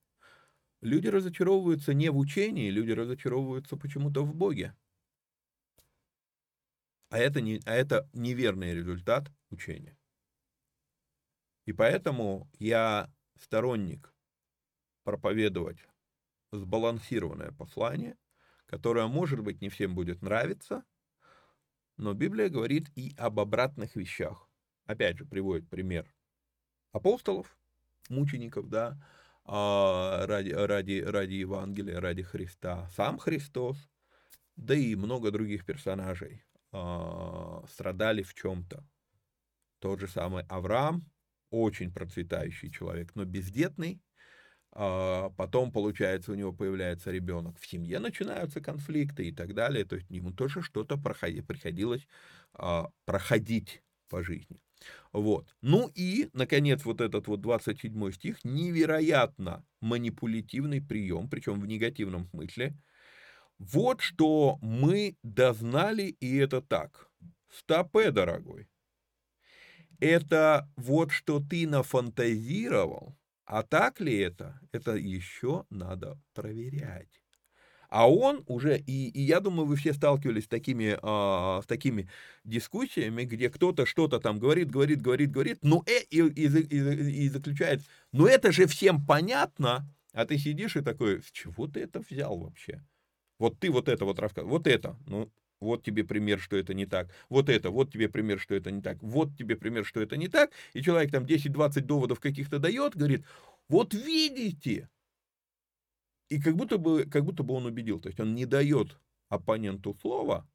[0.83, 4.75] люди разочаровываются не в учении, люди разочаровываются почему-то в Боге.
[7.15, 9.97] А это, не, а это неверный результат учения.
[11.65, 13.09] И поэтому я
[13.41, 14.13] сторонник
[15.05, 15.79] проповедовать
[16.51, 18.19] сбалансированное послание,
[18.67, 20.83] которое, может быть, не всем будет нравиться,
[21.97, 24.49] но Библия говорит и об обратных вещах.
[24.85, 26.13] Опять же, приводит пример
[26.91, 27.57] апостолов,
[28.09, 29.01] мучеников, да,
[29.45, 33.77] а, ради, ради, ради Евангелия, ради Христа, сам Христос,
[34.57, 36.45] да и много других персонажей
[37.69, 38.85] страдали в чем-то.
[39.81, 41.11] Тот же самый Авраам,
[41.51, 44.01] очень процветающий человек, но бездетный,
[44.75, 49.97] э, потом, получается, у него появляется ребенок, в семье начинаются конфликты и так далее, то
[49.97, 52.07] есть ему тоже что-то приходилось
[52.59, 54.61] э, проходить по жизни.
[55.13, 55.55] Вот.
[55.63, 62.77] Ну и, наконец, вот этот вот 27 стих, невероятно манипулятивный прием, причем в негативном смысле,
[63.59, 67.09] вот что мы дознали, и это так.
[67.51, 68.69] Стопе, дорогой.
[70.01, 77.23] Это вот что ты нафантазировал, а так ли это, это еще надо проверять.
[77.89, 82.09] А он уже, и, и я думаю, вы все сталкивались с такими, а, с такими
[82.43, 87.29] дискуссиями, где кто-то что-то там говорит, говорит, говорит, говорит, ну э, и, и, и, и
[87.29, 92.01] заключает, ну это же всем понятно, а ты сидишь и такой, с чего ты это
[92.01, 92.83] взял вообще?
[93.39, 95.31] Вот ты вот это вот рассказывал, вот это, ну,
[95.61, 98.81] вот тебе пример, что это не так, вот это, вот тебе пример, что это не
[98.81, 102.97] так, вот тебе пример, что это не так, и человек там 10-20 доводов каких-то дает,
[102.97, 103.25] говорит,
[103.69, 104.89] вот видите,
[106.29, 109.97] и как будто бы, как будто бы он убедил, то есть он не дает оппоненту
[110.01, 110.47] слова,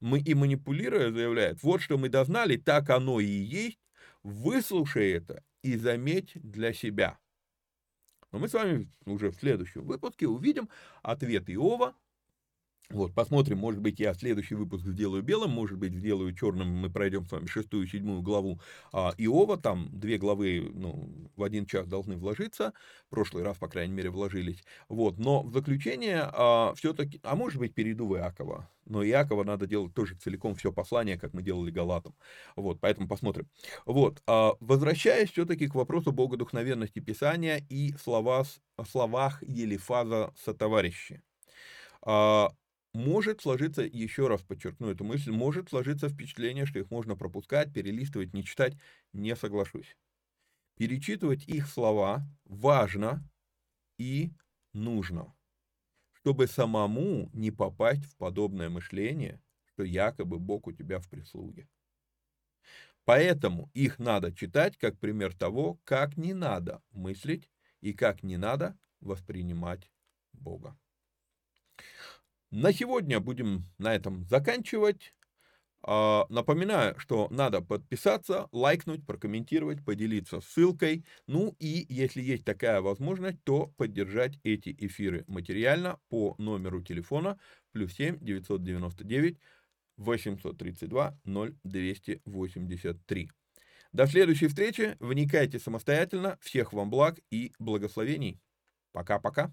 [0.00, 3.78] мы и манипулируя заявляет, вот что мы дознали, так оно и есть,
[4.22, 7.18] выслушай это и заметь для себя.
[8.32, 10.68] Но мы с вами уже в следующем выпуске увидим
[11.02, 11.94] ответ Иова
[12.90, 17.24] Вот, посмотрим, может быть, я следующий выпуск сделаю белым, может быть, сделаю черным, мы пройдем
[17.24, 18.60] с вами шестую, седьмую главу
[18.92, 22.72] а, Иова, там две главы, ну, в один час должны вложиться,
[23.06, 27.60] в прошлый раз, по крайней мере, вложились, вот, но в заключение а, все-таки, а может
[27.60, 31.70] быть, перейду в Иакова, но Иакова надо делать тоже целиком все послание, как мы делали
[31.70, 32.16] Галатам,
[32.56, 33.48] вот, поэтому посмотрим.
[33.86, 38.42] Вот, а, возвращаясь все-таки к вопросу богодухновенности Писания и слова,
[38.84, 41.22] словах Елифаза сотоварищи.
[42.02, 42.50] А,
[42.92, 48.32] может сложиться, еще раз подчеркну эту мысль, может сложиться впечатление, что их можно пропускать, перелистывать,
[48.34, 48.76] не читать.
[49.12, 49.96] Не соглашусь.
[50.76, 53.22] Перечитывать их слова важно
[53.98, 54.32] и
[54.72, 55.34] нужно,
[56.12, 61.68] чтобы самому не попасть в подобное мышление, что якобы Бог у тебя в прислуге.
[63.04, 68.78] Поэтому их надо читать как пример того, как не надо мыслить и как не надо
[69.00, 69.90] воспринимать
[70.32, 70.78] Бога.
[72.50, 75.14] На сегодня будем на этом заканчивать.
[75.82, 81.04] А, напоминаю, что надо подписаться, лайкнуть, прокомментировать, поделиться ссылкой.
[81.28, 87.38] Ну и если есть такая возможность, то поддержать эти эфиры материально по номеру телефона
[87.72, 89.38] плюс 7 999
[89.96, 93.30] 832 0283.
[93.92, 94.96] До следующей встречи.
[94.98, 96.36] Вникайте самостоятельно.
[96.40, 98.40] Всех вам благ и благословений.
[98.92, 99.52] Пока-пока.